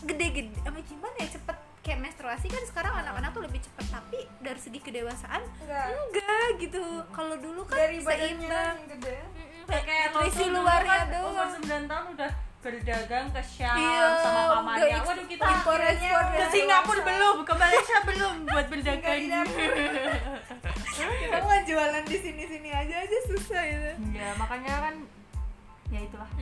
gede-gede 0.00 0.56
apa 0.62 0.78
gimana 0.80 1.16
ya 1.18 1.28
cepet 1.30 1.56
kayak 1.80 1.98
menstruasi 2.00 2.46
kan 2.46 2.62
sekarang 2.64 2.92
anak-anak 2.94 3.30
tuh 3.32 3.42
lebih 3.44 3.60
cepet 3.60 3.86
tapi 3.88 4.20
dari 4.40 4.60
segi 4.60 4.78
kedewasaan 4.78 5.40
enggak. 5.60 5.86
enggak 5.90 6.46
gitu. 6.60 6.84
Kalau 7.08 7.34
dulu 7.36 7.64
kan 7.64 7.76
dari 7.78 7.98
badannya 8.00 8.28
seimbang 8.28 8.76
yang 8.76 8.90
gede. 8.96 9.16
Kayak 9.64 10.06
nutrisi 10.10 10.44
luarnya 10.50 10.92
kan 10.92 11.06
doang. 11.08 11.30
umur 11.30 11.46
9 11.62 11.90
tahun 11.90 12.06
udah 12.18 12.30
berdagang 12.60 13.26
ke 13.32 13.40
Syam 13.40 13.72
Iya, 13.72 14.04
sama 14.20 14.42
pamannya 14.52 14.98
waduh 15.00 15.24
kita 15.24 15.44
impor 15.48 15.80
ekspor 15.80 16.24
ke. 16.28 16.44
Singapura 16.52 17.00
belum 17.00 17.36
ke 17.40 17.54
Malaysia 17.56 17.96
belum 18.04 18.34
buat 18.44 18.66
berdagang. 18.72 19.20
Kita 21.00 21.38
mau 21.40 21.56
jualan 21.64 22.04
di 22.04 22.16
sini-sini 22.20 22.68
aja 22.68 22.94
aja 23.00 23.18
susah 23.24 23.62
ya. 23.64 23.96
Ya 24.12 24.28
makanya 24.36 24.74
kan 24.84 24.94
ya 25.88 26.00
itulah 26.04 26.30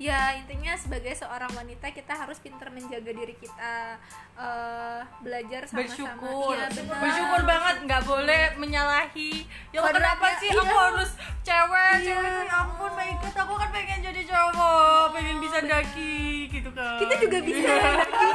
ya 0.00 0.32
intinya 0.32 0.72
sebagai 0.80 1.12
seorang 1.12 1.52
wanita 1.52 1.92
kita 1.92 2.16
harus 2.16 2.40
pintar 2.40 2.72
menjaga 2.72 3.12
diri 3.12 3.36
kita 3.36 4.00
eh, 4.32 5.00
belajar 5.20 5.68
sama-sama. 5.68 6.16
Bersyukur. 6.16 6.56
Iya, 6.56 6.66
benar. 6.72 7.00
bersyukur 7.04 7.40
banget 7.44 7.76
nggak 7.84 8.02
boleh 8.08 8.42
menyalahi. 8.56 9.44
Ya 9.76 9.80
kenapa 9.84 10.26
sih 10.40 10.48
iya. 10.48 10.56
aku 10.56 10.72
harus 10.74 11.10
cewek 11.44 11.94
Iya. 12.00 12.16
cewek 12.16 12.30
ya 12.48 12.56
ampun 12.64 12.90
my 12.96 13.12
god 13.20 13.36
aku 13.36 13.54
kan 13.60 13.68
pengen 13.68 14.00
jadi 14.00 14.22
cowok 14.24 15.04
pengen 15.12 15.36
bisa 15.36 15.58
daki 15.60 16.48
gitu 16.48 16.70
kan. 16.72 16.96
Kita 16.96 17.14
juga 17.20 17.38
bisa 17.44 17.74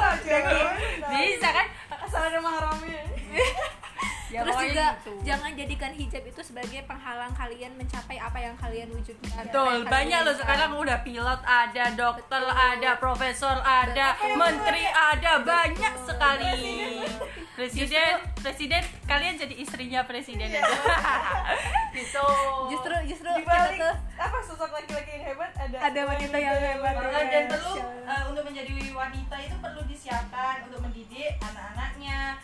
bisa 1.18 1.48
kan? 1.50 1.66
Asal 2.06 2.30
ada 2.30 2.38
mahramnya 2.38 3.02
ya, 4.30 4.40
terus 4.42 4.56
juga 4.58 4.86
gitu. 4.98 5.12
jangan 5.22 5.50
jadikan 5.54 5.92
hijab 5.94 6.24
itu 6.26 6.40
sebagai 6.42 6.80
penghalang 6.86 7.32
kalian 7.34 7.72
mencapai 7.78 8.16
apa 8.18 8.38
yang 8.42 8.54
kalian 8.58 8.88
wujudkan 8.90 9.44
Betul, 9.46 9.86
banyak 9.86 10.20
loh 10.26 10.34
sekarang 10.34 10.70
udah 10.74 10.98
pilot 11.06 11.40
ada, 11.46 11.84
dokter 11.94 12.42
Betul. 12.42 12.58
ada, 12.58 12.90
profesor 12.98 13.56
ada, 13.62 14.06
Betul. 14.18 14.34
menteri 14.34 14.84
ada, 14.90 15.32
banyak 15.42 15.94
Betul. 15.94 16.06
sekali. 16.10 16.58
Presiden, 17.56 18.20
presiden, 18.36 18.84
kalian 19.08 19.40
jadi 19.40 19.54
istrinya 19.56 20.04
presiden 20.04 20.52
aja. 20.52 20.60
gitu. 21.96 22.28
justru 22.68 22.94
justru 23.08 23.28
di 23.32 23.42
kita 23.48 23.72
tuh 23.80 23.94
apa 24.20 24.38
sosok 24.44 24.70
laki-laki 24.76 25.16
yang 25.16 25.24
hebat 25.32 25.50
ada 25.56 25.76
ada 25.80 26.00
wanita 26.04 26.36
yang 26.36 26.58
hebat 26.60 26.94
ya. 27.00 27.20
dan 27.32 27.44
perlu 27.48 27.74
eh, 27.80 28.22
untuk 28.28 28.44
menjadi 28.44 28.70
wanita 28.92 29.36
itu 29.40 29.56
perlu 29.56 29.80
disiapkan 29.88 30.68
untuk 30.68 30.84
mendidik 30.84 31.40
anak-anaknya 31.40 32.36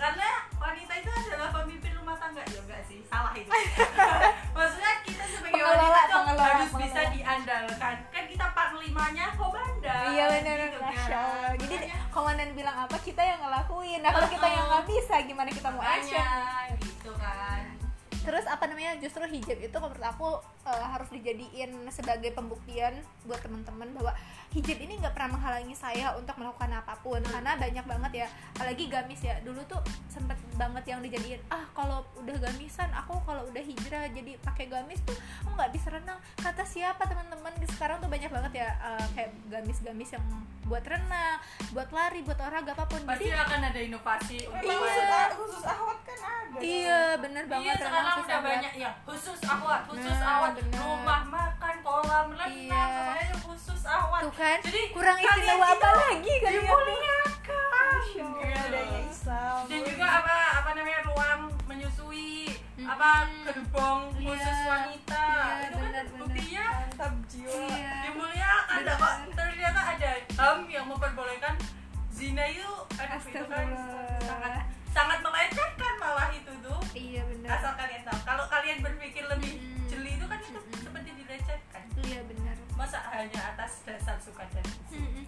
karena 0.00 0.28
wanita 0.56 0.92
itu 0.96 1.10
adalah 1.12 1.48
pemimpin 1.52 1.92
rumah 1.94 2.16
tangga. 2.16 2.40
Ya 2.42 2.58
enggak 2.58 2.82
sih. 2.82 3.04
Salah 3.04 3.32
itu. 3.32 3.50
Maksudnya 4.56 4.92
kita 5.02 5.24
sebagai 5.26 5.52
Pengelola, 5.54 5.76
wanita 5.78 6.00
tuh 6.00 6.16
pengelola, 6.18 6.44
harus 6.46 6.70
pengelola. 6.70 6.84
bisa 6.86 7.00
diandalkan. 7.10 7.94
Kan 8.08 8.24
kita 8.26 8.46
panlimanya 8.50 9.26
kobanda 9.36 9.96
Iya 10.10 10.24
benar, 10.30 10.56
gitu 10.58 10.78
kan. 10.80 11.08
Jadi 11.54 11.74
Makanya- 11.76 12.08
komandan 12.10 12.50
bilang 12.52 12.76
apa 12.80 12.96
kita 12.98 13.22
yang 13.22 13.40
ngelakuin. 13.40 14.00
Nah 14.00 14.10
kalau 14.10 14.28
kita 14.28 14.46
yang 14.48 14.64
nggak 14.66 14.84
bisa, 14.86 15.14
gimana 15.22 15.50
kita 15.50 15.68
mau 15.68 15.84
action? 15.84 16.24
gitu 16.80 17.12
kan 17.14 17.59
Terus 18.20 18.44
apa 18.44 18.68
namanya? 18.68 18.96
Justru 19.00 19.24
hijab 19.24 19.58
itu 19.58 19.76
menurut 19.76 20.04
aku 20.04 20.28
eh, 20.68 20.86
harus 20.86 21.08
dijadiin 21.08 21.72
sebagai 21.88 22.30
pembuktian 22.36 23.00
buat 23.24 23.40
teman-teman 23.40 23.88
bahwa 23.96 24.12
hijab 24.52 24.76
ini 24.76 25.00
nggak 25.00 25.16
pernah 25.16 25.40
menghalangi 25.40 25.72
saya 25.72 26.12
untuk 26.16 26.36
melakukan 26.36 26.70
apa 26.76 26.94
pun. 27.00 27.20
Karena 27.24 27.56
banyak 27.56 27.84
banget 27.88 28.12
ya, 28.24 28.28
apalagi 28.56 28.84
gamis 28.92 29.20
ya. 29.24 29.40
Dulu 29.40 29.60
tuh 29.64 29.80
sempet 30.12 30.36
banget 30.60 30.84
yang 30.92 31.00
dijadiin 31.00 31.40
ah 31.48 31.64
kalau 31.72 32.04
udah 32.20 32.36
gamisan 32.36 32.92
aku 32.92 33.16
kalau 33.24 33.48
udah 33.48 33.64
hijrah 33.64 34.04
jadi 34.12 34.36
pakai 34.44 34.68
gamis 34.68 35.00
tuh 35.08 35.16
aku 35.46 35.56
nggak 35.56 35.72
bisa 35.72 35.88
renang. 35.88 36.20
Kata 36.36 36.62
siapa 36.68 37.08
teman-teman? 37.08 37.56
Sekarang 37.72 37.98
tuh 38.04 38.12
banyak 38.12 38.28
banget 38.28 38.52
ya 38.60 38.68
eh, 38.76 39.06
kayak 39.16 39.30
gamis-gamis 39.48 40.12
yang 40.12 40.24
buat 40.62 40.84
renang, 40.84 41.38
buat 41.70 41.90
lari, 41.90 42.20
buat 42.22 42.36
olahraga 42.36 42.72
apa 42.72 42.84
pun. 42.84 43.00
pasti 43.02 43.26
Jadi 43.26 43.34
akan 43.34 43.60
ada 43.64 43.80
inovasi 43.80 44.38
untuk 44.44 44.62
Iya. 44.62 44.76
khusus 44.76 45.06
khusus 45.36 45.64
ahwat 45.64 45.98
kan 46.00 46.18
ada 46.20 46.58
iya 46.60 47.00
bener 47.16 47.42
Iya 47.42 47.50
banget 47.50 47.74
sekarang 47.76 47.94
renang 47.96 48.18
udah 48.20 48.40
banyak 48.40 48.72
ya 48.76 48.90
khusus 49.02 49.40
awat, 49.42 49.80
khusus 49.86 50.16
Nah, 50.16 50.30
awat, 50.32 50.52
rumah 50.60 51.22
makan, 51.24 51.74
kolam 51.80 52.26
renang, 52.30 52.52
Iya. 52.52 52.84
semuanya 52.86 53.36
khusus 53.40 53.82
awat. 53.84 54.20
Tuh 54.22 54.32
kan, 54.32 54.58
Jadi 54.60 54.80
kurang 54.90 55.18
istimewa 55.18 55.66
itu 55.66 55.74
apa 55.76 55.88
lagi 55.90 56.34
kalian 56.36 56.60
tuh? 56.60 56.60
dimuliakan. 56.60 57.98
Adanya 58.60 59.00
Islam 59.02 59.62
Dan 59.66 59.80
juga 59.82 60.06
apa 60.08 60.34
apa 60.56 60.70
namanya 60.72 61.00
ruang 61.04 61.40
menyusui, 61.64 62.49
Apa 62.90 63.10
gerbong 63.44 64.00
khusus 64.12 64.42
Iya. 64.56 64.66
wanita. 64.66 65.24
Iya, 65.24 65.54
itu 65.62 65.76
kan 65.76 65.80
benar, 65.80 66.04
benar. 66.04 66.04
buktinya 66.18 66.64
mantap 66.74 67.14
jiwa 67.24 67.54
Iya. 67.70 67.94
dimuliakan 68.04 68.78
Benar. 68.80 68.96
kok. 68.98 69.14
Ternyata 69.32 69.80
ada 69.88 70.10
HAM 70.34 70.58
yang 70.68 70.86
memperbolehkan 70.86 71.54
zina 72.10 72.44
itu 72.44 72.68
aduh 72.92 73.22
itu 73.22 73.44
kan 73.46 73.66
sangat 74.20 74.52
sangat 74.90 75.18
melecehkan 75.20 75.92
malah 75.96 76.28
itu 76.30 76.52
tuh 76.60 76.80
Iya 76.92 77.22
bener 77.24 77.48
asal 77.48 77.72
kalian 77.74 78.02
tahu 78.02 78.18
kalau 78.20 78.44
kalian 78.46 78.78
berpikir 78.80 79.24
lebih 79.24 79.56
Mm-mm. 79.56 79.86
jeli 79.86 80.10
itu 80.14 80.26
kan 80.26 80.36
itu 80.38 80.52
Mm-mm. 80.52 80.80
seperti 80.80 81.10
dilecehkan 81.16 81.82
Iya 82.02 82.20
bener 82.22 82.56
masa 82.74 83.00
hanya 83.08 83.40
atas 83.46 83.86
dasar 83.86 84.18
suka 84.18 84.44
dan 84.50 84.66
Mm-mm. 84.90 85.24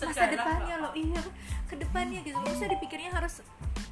Masa 0.00 0.26
depannya 0.26 0.76
loh, 0.80 0.92
iya 0.96 1.20
ke 1.68 1.76
depannya 1.76 2.24
gitu 2.24 2.40
Bisa 2.40 2.66
dipikirnya 2.66 3.12
harus 3.12 3.44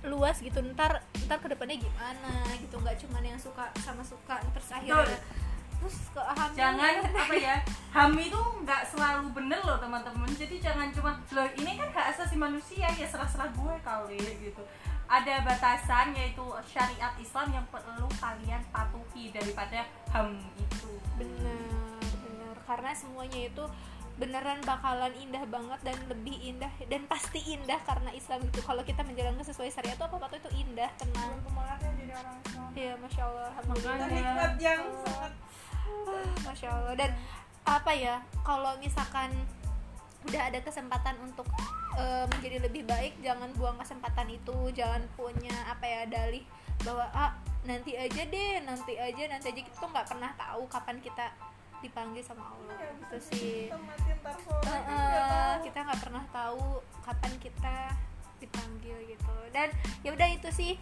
luas 0.08 0.40
gitu 0.40 0.58
Ntar 0.74 1.04
ntar 1.28 1.38
ke 1.38 1.48
depannya 1.52 1.78
gimana 1.78 2.32
gitu 2.58 2.80
Nggak 2.80 2.96
cuman 3.06 3.22
yang 3.22 3.38
suka 3.38 3.68
sama 3.84 4.02
suka 4.02 4.40
Terus 4.52 4.68
akhirnya 4.72 5.04
Betul. 5.04 5.46
Terus 5.78 6.10
ke 6.10 6.22
hamil. 6.22 6.58
Jangan 6.58 6.94
apa 7.06 7.34
ya 7.38 7.56
ham 7.94 8.12
itu 8.18 8.40
nggak 8.66 8.82
selalu 8.90 9.30
bener 9.30 9.60
loh 9.62 9.78
teman-teman. 9.78 10.30
Jadi 10.34 10.58
jangan 10.58 10.90
cuma 10.90 11.14
loh 11.30 11.48
ini 11.54 11.78
kan 11.78 11.88
hak 11.94 12.06
asasi 12.14 12.34
manusia 12.34 12.90
ya 12.98 13.06
serah-serah 13.06 13.50
gue 13.54 13.74
kali 13.86 14.18
gitu. 14.42 14.62
Ada 15.08 15.40
batasan 15.40 16.12
yaitu 16.12 16.44
syariat 16.68 17.14
Islam 17.16 17.48
yang 17.54 17.66
perlu 17.72 18.10
kalian 18.20 18.60
patuhi 18.74 19.32
daripada 19.32 19.86
ham 20.12 20.36
itu. 20.58 20.92
Bener, 21.16 22.02
bener 22.02 22.54
Karena 22.68 22.92
semuanya 22.92 23.48
itu 23.48 23.64
beneran 24.18 24.58
bakalan 24.66 25.14
indah 25.14 25.46
banget 25.46 25.78
dan 25.86 25.98
lebih 26.10 26.34
indah 26.42 26.70
dan 26.90 27.06
pasti 27.06 27.38
indah 27.54 27.78
karena 27.86 28.10
Islam 28.10 28.42
itu. 28.42 28.58
Kalau 28.60 28.82
kita 28.82 29.06
menjalankan 29.06 29.46
sesuai 29.46 29.70
syariat 29.70 29.94
itu 29.94 30.04
apa 30.04 30.16
apa 30.18 30.36
itu 30.36 30.50
indah 30.58 30.90
tenang. 30.98 31.38
Iya, 32.74 32.94
masya 32.98 33.22
Allah, 33.26 33.50
alhamdulillah. 33.58 34.08
nikmat 34.10 34.52
yang 34.62 34.82
sangat 35.02 35.32
Masya 36.46 36.68
Allah. 36.70 36.94
Dan 36.94 37.10
apa 37.66 37.92
ya, 37.94 38.22
kalau 38.46 38.74
misalkan 38.78 39.30
udah 40.26 40.42
ada 40.50 40.58
kesempatan 40.62 41.14
untuk 41.22 41.46
eh, 41.94 42.24
menjadi 42.30 42.62
lebih 42.66 42.86
baik, 42.86 43.18
jangan 43.22 43.50
buang 43.54 43.78
kesempatan 43.78 44.28
itu, 44.30 44.56
jangan 44.74 45.02
punya 45.14 45.54
apa 45.70 45.84
ya 45.86 46.02
dalih 46.06 46.42
bahwa 46.86 47.10
ah 47.10 47.34
nanti 47.66 47.98
aja 47.98 48.22
deh 48.22 48.62
nanti 48.62 48.94
aja 48.94 49.22
nanti 49.30 49.46
aja. 49.50 49.60
Kita 49.62 49.76
tuh 49.78 49.90
nggak 49.90 50.06
pernah 50.06 50.30
tahu 50.38 50.62
kapan 50.70 50.98
kita 51.02 51.26
dipanggil 51.80 52.20
sama 52.20 52.44
Allah. 52.48 52.74
Ya, 52.76 52.90
gitu 52.96 53.18
sih. 53.28 53.66
kita 53.66 53.78
mati 53.78 54.10
Eh, 54.88 55.54
kita 55.64 55.78
nggak 55.82 56.00
pernah 56.00 56.24
tahu 56.28 56.64
kapan 57.00 57.32
kita 57.38 57.76
dipanggil 58.38 58.96
gitu. 59.04 59.36
Dan 59.50 59.68
ya 60.00 60.10
udah 60.10 60.28
itu 60.28 60.48
sih 60.48 60.72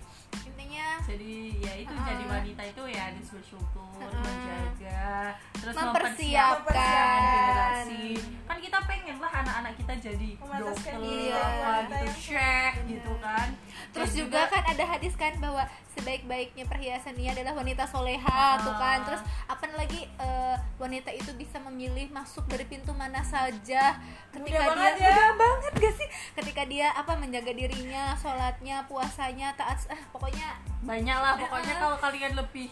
intinya. 0.42 1.00
Jadi 1.02 1.56
ya 1.58 1.72
itu 1.74 1.88
Ah. 1.90 2.04
jadi 2.06 2.24
wanita 2.26 2.62
itu 2.64 2.82
ya 2.86 3.02
harus 3.08 3.28
bersyukur 3.30 3.96
Ah. 3.96 4.12
menjaga 4.12 5.08
terus 5.54 5.74
Mempersiapkan. 5.74 6.76
generasi. 6.76 8.06
Kan 8.44 8.58
kita 8.58 8.78
pengen 8.84 9.16
lah 9.16 9.32
anak-anak 9.34 9.72
kita 9.74 9.94
jadi 10.02 10.30
dokter 10.36 10.94
diri 10.98 11.28
apa 11.32 11.70
gitu 11.86 12.06
chef 12.14 12.74
gitu 12.84 13.12
kan. 13.18 13.48
Terus 13.90 14.10
Dan 14.10 14.18
juga, 14.20 14.40
kan 14.46 14.62
ada 14.66 14.84
hadis 14.86 15.14
kan 15.14 15.32
bahwa 15.38 15.64
sebaik-baiknya 15.96 16.64
perhiasan 16.64 17.14
ini 17.14 17.32
adalah 17.32 17.56
wanita 17.56 17.82
soleha 17.82 18.28
Ah. 18.28 18.60
tuh 18.60 18.74
kan 18.74 18.98
terus 19.02 19.18
apa 19.46 19.64
lagi 19.72 20.04
eh, 20.04 20.56
wanita 20.76 21.08
itu 21.10 21.32
bisa 21.32 21.56
memilih 21.58 22.08
masuk 22.10 22.44
dari 22.44 22.64
pintu 22.64 22.92
mana 22.92 23.18
saja 23.18 23.96
ketika 24.30 24.60
Mudah 24.60 24.60
dia 24.60 24.68
banget 24.68 24.94
ya. 24.94 25.08
mudah 25.08 25.30
banget 25.34 25.72
gak 25.78 25.94
sih 25.94 26.08
ketika 26.34 26.62
dia 26.64 26.88
apa 26.90 27.12
menjaga 27.14 27.50
dirinya 27.50 28.12
sholatnya 28.14 28.84
puasanya 28.84 29.52
taat 29.54 29.80
ah 29.86 30.00
pokoknya 30.10 30.52
banyak 30.82 31.16
lah 31.16 31.34
pokoknya 31.34 31.72
Ah. 31.72 31.80
kalau 31.82 31.96
kalian 31.98 32.32
lebih 32.34 32.68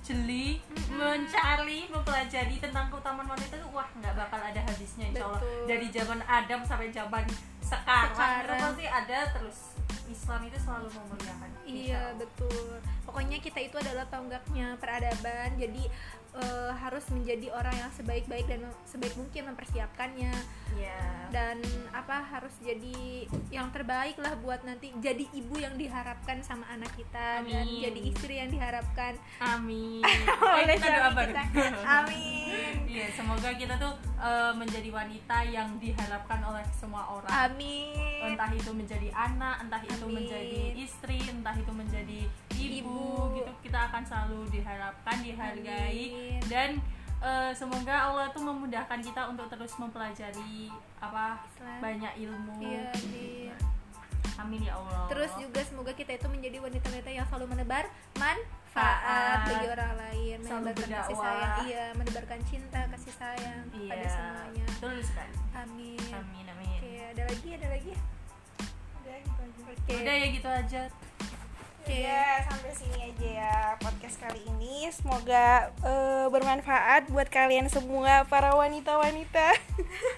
jeli 0.00 0.56
mencari 0.88 1.84
mempelajari 1.86 2.56
tentang 2.56 2.88
keutamaan 2.88 3.28
wanita 3.28 3.54
itu 3.54 3.68
wah 3.68 3.84
nggak 3.94 4.14
bakal 4.14 4.40
ada 4.40 4.56
habisnya 4.58 5.04
insya 5.06 5.20
Allah 5.22 5.36
Betul. 5.38 5.64
dari 5.68 5.86
zaman 5.90 6.20
Adam 6.22 6.60
sampai 6.62 6.88
zaman 6.88 7.24
sekarang, 7.60 8.08
Sekarang. 8.10 8.56
itu 8.56 8.64
pasti 8.64 8.86
ada 8.88 9.18
terus 9.28 9.58
Islam 10.08 10.40
itu 10.48 10.58
selalu 10.60 10.88
memuliakan 10.90 11.50
Iya 11.68 12.02
betul. 12.16 12.80
Pokoknya 13.04 13.38
kita 13.44 13.60
itu 13.60 13.76
adalah 13.76 14.08
tonggaknya 14.08 14.80
peradaban. 14.80 15.56
Jadi 15.60 15.84
eh, 16.36 16.72
harus 16.76 17.04
menjadi 17.08 17.48
orang 17.52 17.72
yang 17.72 17.90
sebaik-baik 17.92 18.46
dan 18.46 18.60
sebaik 18.84 19.14
mungkin 19.16 19.48
mempersiapkannya 19.52 20.32
Iya. 20.78 21.00
dan 21.32 21.58
apa 21.90 22.22
harus 22.22 22.52
jadi 22.60 23.24
yang 23.48 23.72
terbaik 23.72 24.14
lah 24.20 24.36
buat 24.38 24.62
nanti 24.62 24.92
jadi 25.00 25.24
ibu 25.32 25.58
yang 25.58 25.74
diharapkan 25.74 26.44
sama 26.44 26.68
anak 26.68 26.92
kita 26.94 27.42
dan 27.42 27.64
Amin. 27.66 27.82
jadi 27.82 28.00
istri 28.04 28.34
yang 28.38 28.52
diharapkan 28.52 29.16
Amin. 29.40 30.04
oleh 30.04 30.64
Eh, 30.68 30.76
kita 30.76 30.88
doa 30.92 31.10
kita. 31.24 31.42
Amin. 32.04 32.74
Iya, 32.88 33.06
semoga 33.12 33.50
kita 33.56 33.74
tuh 33.76 33.92
eh, 34.20 34.52
menjadi 34.54 34.88
wanita 34.92 35.38
yang 35.48 35.76
diharapkan 35.80 36.40
oleh 36.44 36.64
semua 36.76 37.04
orang. 37.10 37.32
Amin. 37.32 38.32
Entah 38.32 38.52
itu 38.52 38.70
menjadi 38.70 39.08
anak, 39.12 39.66
entah 39.66 39.82
itu 39.82 40.04
Amin. 40.04 40.14
menjadi 40.22 40.60
istri, 40.78 41.18
entah 41.26 41.56
itu 41.56 41.72
menjadi 41.72 42.20
ibu, 42.58 42.82
Ibu. 42.82 43.36
gitu. 43.38 43.52
Kita 43.70 43.78
akan 43.92 44.02
selalu 44.02 44.40
diharapkan, 44.50 45.16
dihargai 45.22 46.04
Amin. 46.10 46.40
dan 46.50 46.70
eh, 47.22 47.52
semoga 47.54 48.10
Allah 48.10 48.26
tuh 48.34 48.42
memudahkan 48.42 48.98
kita 49.02 49.30
untuk 49.30 49.46
terus 49.46 49.72
mempelajari 49.78 50.70
apa 50.98 51.38
Islam. 51.46 51.78
banyak 51.78 52.12
ilmu. 52.26 52.54
Iya, 52.58 52.90
amin. 52.94 53.52
Amin 54.38 54.62
ya 54.62 54.78
Allah. 54.78 55.10
Terus 55.10 55.34
juga 55.34 55.60
semoga 55.66 55.90
kita 55.90 56.14
itu 56.14 56.30
menjadi 56.30 56.62
wanita-wanita 56.62 57.10
yang 57.10 57.26
selalu 57.26 57.58
menebar 57.58 57.90
manfaat 58.14 58.62
Faat. 58.70 59.38
bagi 59.50 59.66
orang 59.66 59.92
lain, 59.98 60.36
menebarkan 60.46 60.88
kasih 60.94 61.16
sayang, 61.18 61.56
iya, 61.66 61.84
menebarkan 61.98 62.40
cinta, 62.46 62.80
kasih 62.94 63.14
sayang 63.18 63.62
iya, 63.74 63.90
pada 63.90 64.06
semuanya. 64.06 64.64
betul 64.70 64.96
sekali. 65.02 65.34
Amin. 65.58 65.98
Amin 66.14 66.46
amin. 66.46 66.78
Oke, 66.78 66.92
ada 67.02 67.22
lagi, 67.26 67.48
ada 67.58 67.66
lagi. 67.74 67.92
Udah 69.02 69.16
gitu 69.18 69.40
aja. 69.42 69.62
Oke. 69.74 69.94
Udah 69.98 70.14
ya 70.14 70.26
gitu 70.30 70.48
aja. 70.48 70.82
Oke. 71.88 72.04
Ya, 72.04 72.44
sampai 72.44 72.68
sini 72.76 72.98
aja 73.00 73.28
ya 73.32 73.56
podcast 73.80 74.20
kali 74.20 74.44
ini. 74.44 74.92
Semoga 74.92 75.72
eh, 75.80 76.28
bermanfaat 76.28 77.08
buat 77.08 77.32
kalian 77.32 77.72
semua 77.72 78.28
para 78.28 78.52
wanita-wanita 78.52 79.56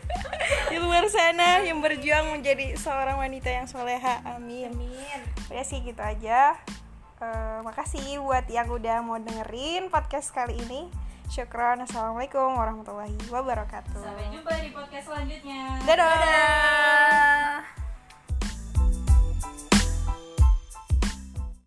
di 0.74 0.76
luar 0.82 1.06
sana 1.06 1.62
yang 1.62 1.78
berjuang 1.78 2.34
menjadi 2.34 2.74
seorang 2.74 3.22
wanita 3.22 3.54
yang 3.54 3.70
soleha. 3.70 4.18
Amin. 4.34 4.74
Amin. 4.74 5.22
Udah 5.46 5.62
sih 5.62 5.78
gitu 5.86 6.02
aja. 6.02 6.58
Eh, 7.22 7.58
makasih 7.62 8.18
buat 8.18 8.50
yang 8.50 8.66
udah 8.66 9.06
mau 9.06 9.22
dengerin 9.22 9.94
podcast 9.94 10.34
kali 10.34 10.58
ini. 10.66 10.90
Syukron. 11.30 11.86
Assalamualaikum 11.86 12.50
warahmatullahi 12.50 13.14
wabarakatuh. 13.30 13.94
Sampai 13.94 14.26
jumpa 14.34 14.58
di 14.58 14.74
podcast 14.74 15.06
selanjutnya. 15.06 15.78
Dadah. 15.86 16.18
Dadah. 16.18 17.79